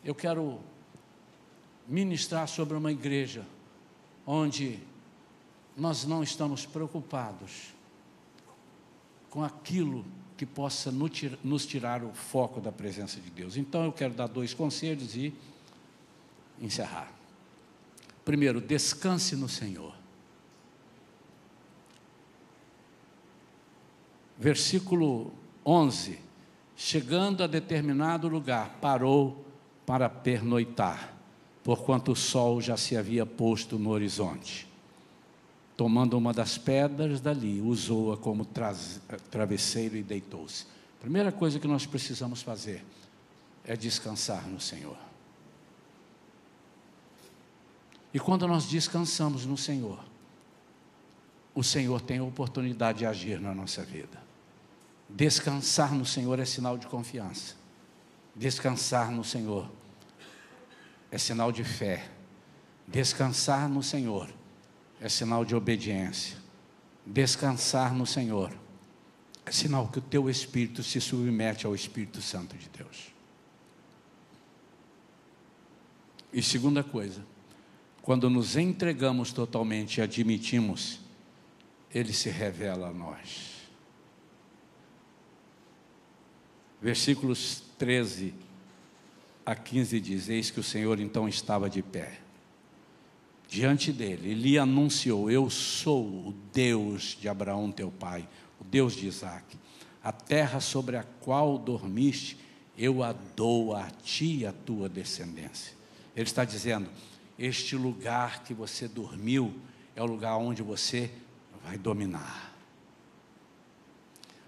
Eu 0.05 0.15
quero 0.15 0.59
ministrar 1.87 2.49
sobre 2.49 2.77
uma 2.77 2.91
igreja 2.91 3.47
onde 4.27 4.81
nós 5.77 6.05
não 6.05 6.23
estamos 6.23 6.67
preocupados 6.67 7.73
com 9.31 9.45
aquilo 9.45 10.05
que 10.37 10.45
possa 10.45 10.91
nos 10.91 11.65
tirar 11.67 12.03
o 12.03 12.13
foco 12.13 12.61
da 12.61 12.73
presença 12.73 13.21
de 13.21 13.31
Deus. 13.31 13.57
Então 13.57 13.85
eu 13.85 13.93
quero 13.93 14.13
dar 14.13 14.27
dois 14.27 14.53
conselhos 14.53 15.15
e 15.15 15.33
encerrar. 16.61 17.13
Primeiro, 18.25 18.61
descanse 18.61 19.37
no 19.37 19.49
Senhor. 19.49 20.02
Versículo 24.43 25.33
11: 25.65 26.19
Chegando 26.77 27.45
a 27.45 27.47
determinado 27.47 28.27
lugar, 28.27 28.79
parou 28.81 29.47
para 29.87 30.11
pernoitar, 30.11 31.15
porquanto 31.63 32.11
o 32.11 32.17
sol 32.17 32.61
já 32.61 32.77
se 32.77 32.97
havia 32.97 33.25
posto 33.25 33.79
no 33.79 33.91
horizonte. 33.91 34.67
Tomando 35.77 36.19
uma 36.19 36.33
das 36.33 36.59
pedras 36.59 37.21
dali, 37.21 37.61
usou-a 37.61 38.17
como 38.17 38.47
travesseiro 39.31 39.97
e 39.97 40.03
deitou-se. 40.03 40.67
Primeira 41.01 41.31
coisa 41.31 41.61
que 41.61 41.69
nós 41.69 41.87
precisamos 41.87 42.43
fazer 42.43 42.85
é 43.65 43.77
descansar 43.77 44.47
no 44.49 44.61
Senhor. 44.61 44.97
E 48.13 48.19
quando 48.19 48.47
nós 48.47 48.67
descansamos 48.67 49.47
no 49.47 49.57
Senhor, 49.57 49.99
o 51.55 51.63
Senhor 51.63 52.01
tem 52.01 52.19
a 52.19 52.25
oportunidade 52.25 52.99
de 52.99 53.07
agir 53.07 53.41
na 53.41 53.55
nossa 53.55 53.83
vida. 53.83 54.32
Descansar 55.15 55.95
no 55.95 56.07
Senhor 56.07 56.39
é 56.39 56.45
sinal 56.45 56.79
de 56.79 56.87
confiança. 56.87 57.55
Descansar 58.35 59.11
no 59.11 59.23
Senhor 59.23 59.71
é 61.11 61.19
sinal 61.19 61.53
de 61.53 61.63
fé. 61.63 62.09
Descansar 62.89 63.69
no 63.69 63.83
Senhor 63.83 64.29
é 65.01 65.09
sinal 65.09 65.45
de 65.45 65.55
obediência. 65.55 66.39
Descansar 67.05 67.95
no 67.95 68.07
Senhor 68.07 68.53
é 69.45 69.53
sinal 69.53 69.89
que 69.89 69.99
o 69.99 70.03
teu 70.03 70.31
espírito 70.31 70.83
se 70.83 71.01
submete 71.01 71.67
ao 71.67 71.75
Espírito 71.75 72.23
Santo 72.23 72.57
de 72.57 72.71
Deus. 72.71 73.13
E 76.33 76.43
segunda 76.43 76.83
coisa, 76.83 77.23
quando 78.01 78.31
nos 78.31 78.57
entregamos 78.57 79.31
totalmente 79.33 79.99
e 79.99 80.01
admitimos, 80.01 81.01
ele 81.93 82.15
se 82.15 82.31
revela 82.31 82.89
a 82.89 82.93
nós. 82.93 83.52
Versículos 86.83 87.63
13 87.79 88.35
a 89.47 89.55
15 89.55 90.01
diz: 90.01 90.29
Eis 90.29 90.51
que 90.51 90.59
o 90.59 90.65
Senhor 90.65 90.99
então 90.99 91.29
estava 91.29 91.71
de 91.71 91.81
pé. 91.81 92.19
Diante 93.49 93.93
dele, 93.93 94.31
ele 94.31 94.35
lhe 94.35 94.59
anunciou: 94.59 95.31
Eu 95.31 95.49
sou 95.49 96.05
o 96.05 96.35
Deus 96.53 97.17
de 97.21 97.29
Abraão, 97.29 97.71
teu 97.71 97.89
pai, 97.89 98.29
o 98.61 98.65
Deus 98.65 98.95
de 98.95 99.07
Isaac. 99.07 99.57
A 100.03 100.11
terra 100.11 100.59
sobre 100.59 100.97
a 100.97 101.05
qual 101.21 101.57
dormiste, 101.57 102.37
eu 102.77 103.05
a 103.05 103.13
dou 103.13 103.77
a 103.77 103.89
ti 103.89 104.39
e 104.39 104.47
a 104.47 104.53
tua 104.53 104.89
descendência. 104.89 105.77
Ele 106.17 106.27
está 106.27 106.45
dizendo: 106.45 106.91
Este 107.39 107.77
lugar 107.77 108.43
que 108.43 108.53
você 108.53 108.89
dormiu 108.89 109.55
é 109.95 110.03
o 110.03 110.07
lugar 110.07 110.37
onde 110.37 110.63
você 110.63 111.13
vai 111.63 111.79
dominar. 111.79 112.52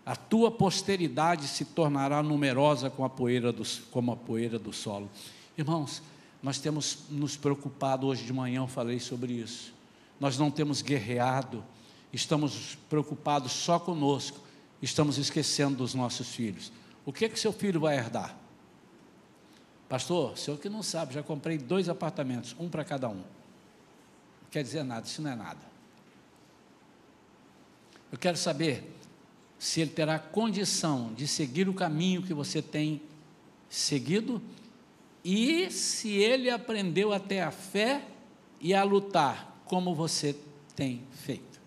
A 0.06 0.14
tua 0.14 0.50
posteridade 0.50 1.48
se 1.48 1.64
tornará 1.64 2.22
numerosa 2.22 2.90
como 2.90 3.06
a 3.06 3.10
poeira 3.10 3.50
do, 3.52 3.62
como 3.90 4.12
a 4.12 4.16
poeira 4.16 4.58
do 4.58 4.72
solo. 4.72 5.10
Irmãos, 5.56 6.02
nós 6.42 6.58
temos 6.58 7.04
nos 7.08 7.36
preocupado, 7.36 8.06
hoje 8.06 8.24
de 8.24 8.32
manhã 8.32 8.60
eu 8.60 8.66
falei 8.66 9.00
sobre 9.00 9.32
isso. 9.32 9.72
Nós 10.20 10.36
não 10.36 10.50
temos 10.50 10.82
guerreado, 10.82 11.64
estamos 12.12 12.76
preocupados 12.90 13.52
só 13.52 13.78
conosco, 13.78 14.38
estamos 14.82 15.16
esquecendo 15.16 15.78
dos 15.78 15.94
nossos 15.94 16.28
filhos. 16.28 16.70
O 17.06 17.12
que 17.12 17.24
é 17.24 17.28
que 17.28 17.40
seu 17.40 17.52
filho 17.52 17.80
vai 17.80 17.96
herdar? 17.96 18.36
Pastor, 19.88 20.36
senhor 20.36 20.58
que 20.58 20.68
não 20.68 20.82
sabe, 20.82 21.14
já 21.14 21.22
comprei 21.22 21.56
dois 21.56 21.88
apartamentos, 21.88 22.54
um 22.58 22.68
para 22.68 22.84
cada 22.84 23.08
um. 23.08 23.14
Não 23.14 24.50
quer 24.50 24.62
dizer 24.62 24.82
nada, 24.82 25.06
isso 25.06 25.22
não 25.22 25.30
é 25.30 25.34
nada. 25.34 25.60
Eu 28.12 28.18
quero 28.18 28.36
saber 28.36 28.94
se 29.64 29.80
ele 29.80 29.92
terá 29.92 30.18
condição 30.18 31.14
de 31.14 31.26
seguir 31.26 31.70
o 31.70 31.72
caminho 31.72 32.22
que 32.22 32.34
você 32.34 32.60
tem 32.60 33.00
seguido 33.66 34.42
e 35.24 35.70
se 35.70 36.10
ele 36.10 36.50
aprendeu 36.50 37.14
até 37.14 37.42
a 37.42 37.50
fé 37.50 38.04
e 38.60 38.74
a 38.74 38.84
lutar 38.84 39.62
como 39.64 39.94
você 39.94 40.36
tem 40.76 41.00
feito. 41.12 41.58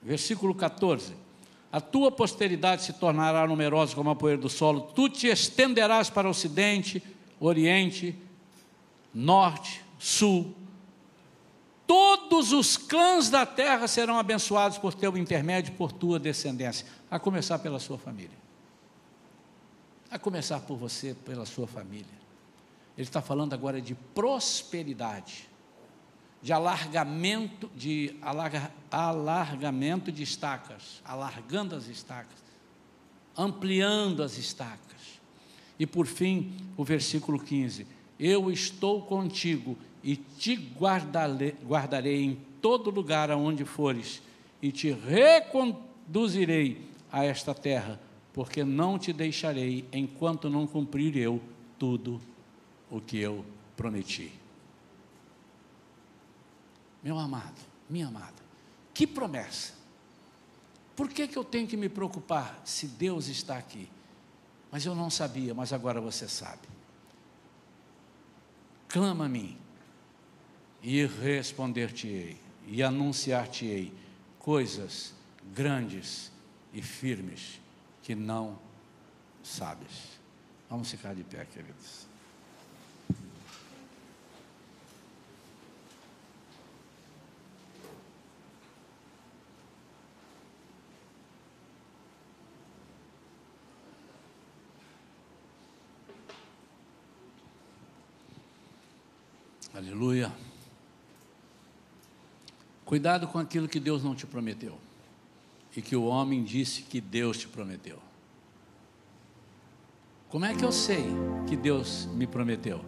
Versículo 0.00 0.54
14: 0.54 1.12
A 1.72 1.80
tua 1.80 2.12
posteridade 2.12 2.84
se 2.84 2.92
tornará 2.92 3.48
numerosa 3.48 3.96
como 3.96 4.10
a 4.10 4.14
poeira 4.14 4.40
do 4.40 4.48
solo, 4.48 4.82
tu 4.94 5.08
te 5.08 5.26
estenderás 5.26 6.08
para 6.08 6.28
o 6.28 6.30
ocidente, 6.30 7.02
oriente, 7.40 8.14
norte, 9.12 9.82
sul, 9.98 10.54
todos 11.86 12.52
os 12.52 12.76
clãs 12.76 13.30
da 13.30 13.46
terra 13.46 13.86
serão 13.86 14.18
abençoados 14.18 14.78
por 14.78 14.92
teu 14.92 15.16
intermédio, 15.16 15.74
por 15.74 15.92
tua 15.92 16.18
descendência, 16.18 16.86
a 17.10 17.18
começar 17.18 17.58
pela 17.58 17.78
sua 17.78 17.96
família. 17.96 18.36
A 20.10 20.18
começar 20.18 20.60
por 20.60 20.76
você, 20.76 21.14
pela 21.14 21.46
sua 21.46 21.66
família. 21.66 22.16
Ele 22.96 23.06
está 23.06 23.20
falando 23.20 23.52
agora 23.52 23.80
de 23.80 23.94
prosperidade, 23.94 25.48
de 26.42 26.52
alargamento, 26.52 27.70
de 27.74 28.16
alarga, 28.22 28.72
alargamento 28.90 30.10
de 30.10 30.22
estacas, 30.22 31.02
alargando 31.04 31.74
as 31.74 31.86
estacas, 31.88 32.38
ampliando 33.36 34.22
as 34.22 34.38
estacas. 34.38 34.80
E 35.78 35.86
por 35.86 36.06
fim, 36.06 36.56
o 36.76 36.84
versículo 36.84 37.38
15: 37.38 37.86
Eu 38.18 38.50
estou 38.50 39.02
contigo 39.02 39.76
e 40.06 40.14
te 40.14 40.54
guardarei, 40.54 41.56
guardarei 41.64 42.22
em 42.22 42.36
todo 42.62 42.90
lugar 42.90 43.28
aonde 43.28 43.64
fores, 43.64 44.22
e 44.62 44.70
te 44.70 44.92
reconduzirei 44.92 46.88
a 47.10 47.24
esta 47.24 47.52
terra, 47.52 48.00
porque 48.32 48.62
não 48.62 49.00
te 49.00 49.12
deixarei 49.12 49.84
enquanto 49.92 50.48
não 50.48 50.64
cumprir 50.64 51.16
eu 51.16 51.42
tudo 51.76 52.20
o 52.88 53.00
que 53.00 53.18
eu 53.18 53.44
prometi. 53.76 54.30
Meu 57.02 57.18
amado, 57.18 57.60
minha 57.90 58.06
amada, 58.06 58.44
que 58.94 59.08
promessa! 59.08 59.74
Por 60.94 61.08
que, 61.08 61.26
que 61.26 61.36
eu 61.36 61.42
tenho 61.42 61.66
que 61.66 61.76
me 61.76 61.88
preocupar 61.88 62.62
se 62.64 62.86
Deus 62.86 63.26
está 63.26 63.58
aqui? 63.58 63.88
Mas 64.70 64.86
eu 64.86 64.94
não 64.94 65.10
sabia, 65.10 65.52
mas 65.52 65.72
agora 65.72 66.00
você 66.00 66.28
sabe. 66.28 66.68
Clama 68.88 69.26
a 69.26 69.28
mim, 69.28 69.58
e 70.86 71.04
responder-te-ei, 71.04 72.36
e 72.68 72.80
anunciar-te-ei 72.80 73.92
coisas 74.38 75.12
grandes 75.52 76.30
e 76.72 76.80
firmes 76.80 77.60
que 78.04 78.14
não 78.14 78.56
sabes. 79.42 80.16
Vamos 80.70 80.88
ficar 80.88 81.12
de 81.12 81.24
pé, 81.24 81.44
queridos. 81.44 82.06
Aleluia. 99.74 100.45
Cuidado 102.96 103.28
com 103.28 103.38
aquilo 103.38 103.68
que 103.68 103.78
Deus 103.78 104.02
não 104.02 104.14
te 104.14 104.26
prometeu 104.26 104.72
e 105.76 105.82
que 105.82 105.94
o 105.94 106.06
homem 106.06 106.42
disse 106.42 106.80
que 106.80 106.98
Deus 106.98 107.36
te 107.36 107.46
prometeu. 107.46 107.98
Como 110.30 110.46
é 110.46 110.54
que 110.54 110.64
eu 110.64 110.72
sei 110.72 111.04
que 111.46 111.54
Deus 111.54 112.08
me 112.14 112.26
prometeu? 112.26 112.80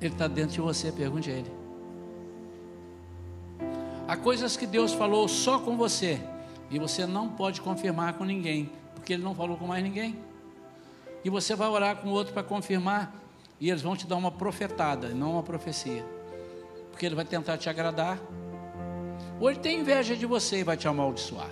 Ele 0.00 0.12
está 0.12 0.26
dentro 0.26 0.54
de 0.54 0.60
você, 0.60 0.90
pergunte 0.90 1.30
a 1.30 1.34
Ele. 1.34 1.52
Há 4.08 4.16
coisas 4.16 4.56
que 4.56 4.66
Deus 4.66 4.92
falou 4.92 5.28
só 5.28 5.60
com 5.60 5.76
você 5.76 6.20
e 6.72 6.78
você 6.80 7.06
não 7.06 7.28
pode 7.28 7.60
confirmar 7.60 8.14
com 8.14 8.24
ninguém, 8.24 8.68
porque 8.96 9.12
Ele 9.12 9.22
não 9.22 9.32
falou 9.32 9.56
com 9.56 9.68
mais 9.68 9.84
ninguém. 9.84 10.18
E 11.24 11.30
você 11.30 11.54
vai 11.54 11.68
orar 11.68 11.98
com 11.98 12.08
outro 12.08 12.32
para 12.32 12.42
confirmar 12.42 13.14
e 13.60 13.70
eles 13.70 13.80
vão 13.80 13.96
te 13.96 14.08
dar 14.08 14.16
uma 14.16 14.32
profetada, 14.32 15.10
não 15.10 15.34
uma 15.34 15.42
profecia 15.44 16.04
porque 17.00 17.06
ele 17.06 17.14
vai 17.14 17.24
tentar 17.24 17.56
te 17.56 17.66
agradar, 17.66 18.20
ou 19.40 19.50
ele 19.50 19.58
tem 19.58 19.80
inveja 19.80 20.14
de 20.14 20.26
você 20.26 20.60
e 20.60 20.64
vai 20.64 20.76
te 20.76 20.86
amaldiçoar. 20.86 21.50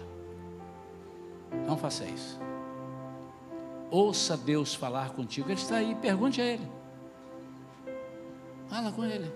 Não 1.66 1.76
faça 1.76 2.04
isso. 2.04 2.38
Ouça 3.90 4.36
Deus 4.36 4.74
falar 4.74 5.10
contigo, 5.10 5.48
Ele 5.48 5.58
está 5.58 5.76
aí, 5.76 5.94
pergunte 5.94 6.40
a 6.40 6.44
Ele. 6.44 6.68
Fala 8.68 8.92
com 8.92 9.02
Ele. 9.04 9.32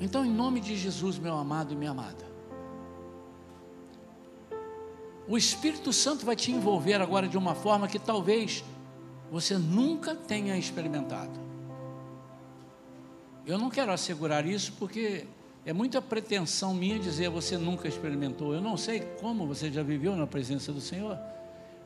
Então, 0.00 0.24
em 0.24 0.30
nome 0.30 0.60
de 0.60 0.76
Jesus, 0.76 1.18
meu 1.18 1.36
amado 1.36 1.72
e 1.72 1.76
minha 1.76 1.92
amada, 1.92 2.26
o 5.28 5.36
Espírito 5.36 5.92
Santo 5.92 6.26
vai 6.26 6.34
te 6.34 6.50
envolver 6.50 7.00
agora 7.00 7.28
de 7.28 7.36
uma 7.38 7.54
forma 7.54 7.86
que 7.86 7.98
talvez 7.98 8.64
você 9.30 9.56
nunca 9.56 10.14
tenha 10.14 10.56
experimentado. 10.56 11.38
Eu 13.46 13.58
não 13.58 13.70
quero 13.70 13.92
assegurar 13.92 14.46
isso 14.46 14.72
porque 14.78 15.26
é 15.68 15.72
muita 15.74 16.00
pretensão 16.00 16.72
minha 16.72 16.98
dizer 16.98 17.28
você 17.28 17.58
nunca 17.58 17.86
experimentou. 17.86 18.54
Eu 18.54 18.60
não 18.62 18.74
sei 18.74 19.00
como 19.20 19.46
você 19.46 19.70
já 19.70 19.82
viveu 19.82 20.16
na 20.16 20.26
presença 20.26 20.72
do 20.72 20.80
Senhor, 20.80 21.18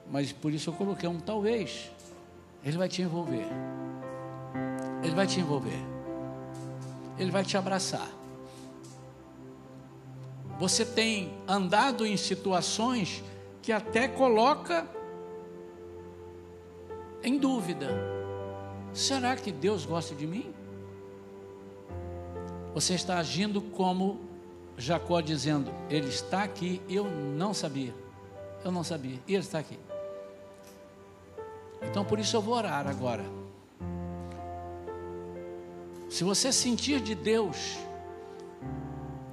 mas 0.09 0.31
por 0.31 0.53
isso 0.53 0.71
eu 0.71 0.75
coloquei 0.75 1.09
um 1.09 1.19
talvez. 1.19 1.91
Ele 2.65 2.79
vai 2.79 2.89
te 2.89 3.03
envolver. 3.03 3.45
Ele 5.03 5.15
vai 5.17 5.27
te 5.27 5.41
envolver. 5.41 5.81
Ele 7.19 7.33
vai 7.33 7.45
te 7.45 7.57
abraçar. 7.57 8.09
Você 10.61 10.87
tem 10.87 11.33
andado 11.49 12.07
em 12.07 12.17
situações 12.17 13.21
que 13.61 13.73
até 13.73 14.07
coloca 14.07 14.87
em 17.21 17.37
dúvida. 17.37 17.89
Será 18.93 19.35
que 19.35 19.51
Deus 19.51 19.85
gosta 19.85 20.15
de 20.15 20.25
mim? 20.25 20.55
Você 22.75 22.95
está 22.95 23.19
agindo 23.19 23.61
como 23.61 24.21
Jacó 24.77 25.21
dizendo: 25.21 25.73
Ele 25.91 26.09
está 26.09 26.43
aqui, 26.43 26.81
eu 26.89 27.05
não 27.05 27.53
sabia. 27.53 27.95
Eu 28.65 28.71
não 28.71 28.85
sabia, 28.85 29.19
e 29.27 29.35
Ele 29.35 29.43
está 29.43 29.59
aqui. 29.59 29.79
Então 31.83 32.05
por 32.05 32.19
isso 32.19 32.37
eu 32.37 32.41
vou 32.41 32.55
orar 32.55 32.87
agora. 32.87 33.25
Se 36.09 36.25
você 36.25 36.53
sentir 36.53 37.01
de 37.01 37.15
Deus, 37.15 37.79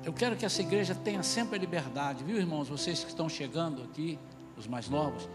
eu 0.04 0.14
quero 0.14 0.36
que 0.36 0.46
essa 0.46 0.62
igreja 0.62 0.96
tenha 0.96 1.22
sempre 1.22 1.58
a 1.58 1.60
liberdade, 1.60 2.24
viu, 2.24 2.38
irmãos? 2.38 2.70
Vocês 2.70 3.04
que 3.04 3.10
estão 3.10 3.30
chegando 3.30 3.84
aqui, 3.84 4.18
os 4.58 4.66
mais 4.66 4.90
novos, 4.90 5.30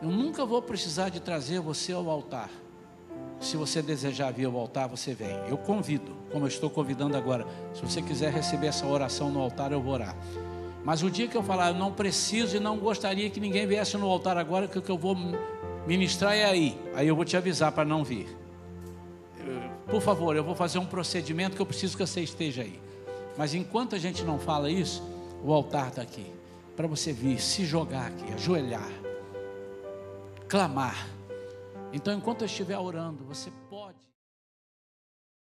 eu 0.00 0.08
nunca 0.08 0.44
vou 0.46 0.62
precisar 0.62 1.08
de 1.08 1.20
trazer 1.20 1.60
você 1.60 1.92
ao 1.92 2.08
altar. 2.08 2.48
Se 3.40 3.56
você 3.56 3.82
desejar 3.82 4.32
vir 4.32 4.46
ao 4.46 4.56
altar, 4.56 4.88
você 4.88 5.14
vem. 5.14 5.36
Eu 5.48 5.58
convido, 5.58 6.12
como 6.32 6.44
eu 6.44 6.48
estou 6.48 6.70
convidando 6.70 7.16
agora. 7.16 7.46
Se 7.74 7.82
você 7.82 8.00
quiser 8.00 8.32
receber 8.32 8.68
essa 8.68 8.86
oração 8.86 9.30
no 9.30 9.40
altar, 9.40 9.72
eu 9.72 9.80
vou 9.80 9.92
orar. 9.92 10.16
Mas 10.84 11.02
o 11.02 11.10
dia 11.10 11.26
que 11.26 11.36
eu 11.36 11.42
falar, 11.42 11.68
eu 11.68 11.74
não 11.74 11.92
preciso 11.92 12.56
e 12.56 12.60
não 12.60 12.78
gostaria 12.78 13.28
que 13.30 13.40
ninguém 13.40 13.66
viesse 13.66 13.96
no 13.96 14.06
altar 14.06 14.36
agora, 14.36 14.68
que 14.68 14.78
o 14.78 14.82
que 14.82 14.90
eu 14.90 14.98
vou 14.98 15.16
ministrar 15.86 16.34
é 16.34 16.44
aí. 16.44 16.78
Aí 16.94 17.08
eu 17.08 17.16
vou 17.16 17.24
te 17.24 17.36
avisar 17.36 17.72
para 17.72 17.84
não 17.84 18.04
vir. 18.04 18.28
Por 19.86 20.00
favor, 20.00 20.34
eu 20.34 20.44
vou 20.44 20.54
fazer 20.54 20.78
um 20.78 20.86
procedimento 20.86 21.56
que 21.56 21.62
eu 21.62 21.66
preciso 21.66 21.96
que 21.96 22.06
você 22.06 22.20
esteja 22.20 22.62
aí. 22.62 22.80
Mas 23.36 23.54
enquanto 23.54 23.94
a 23.94 23.98
gente 23.98 24.22
não 24.24 24.38
fala 24.38 24.70
isso, 24.70 25.02
o 25.42 25.52
altar 25.52 25.88
está 25.88 26.02
aqui. 26.02 26.26
Para 26.76 26.86
você 26.86 27.12
vir, 27.12 27.40
se 27.40 27.64
jogar 27.64 28.06
aqui, 28.06 28.32
ajoelhar, 28.32 28.90
clamar. 30.48 31.13
Então, 31.94 32.12
enquanto 32.12 32.42
eu 32.42 32.46
estiver 32.46 32.76
orando, 32.76 33.24
você 33.24 33.52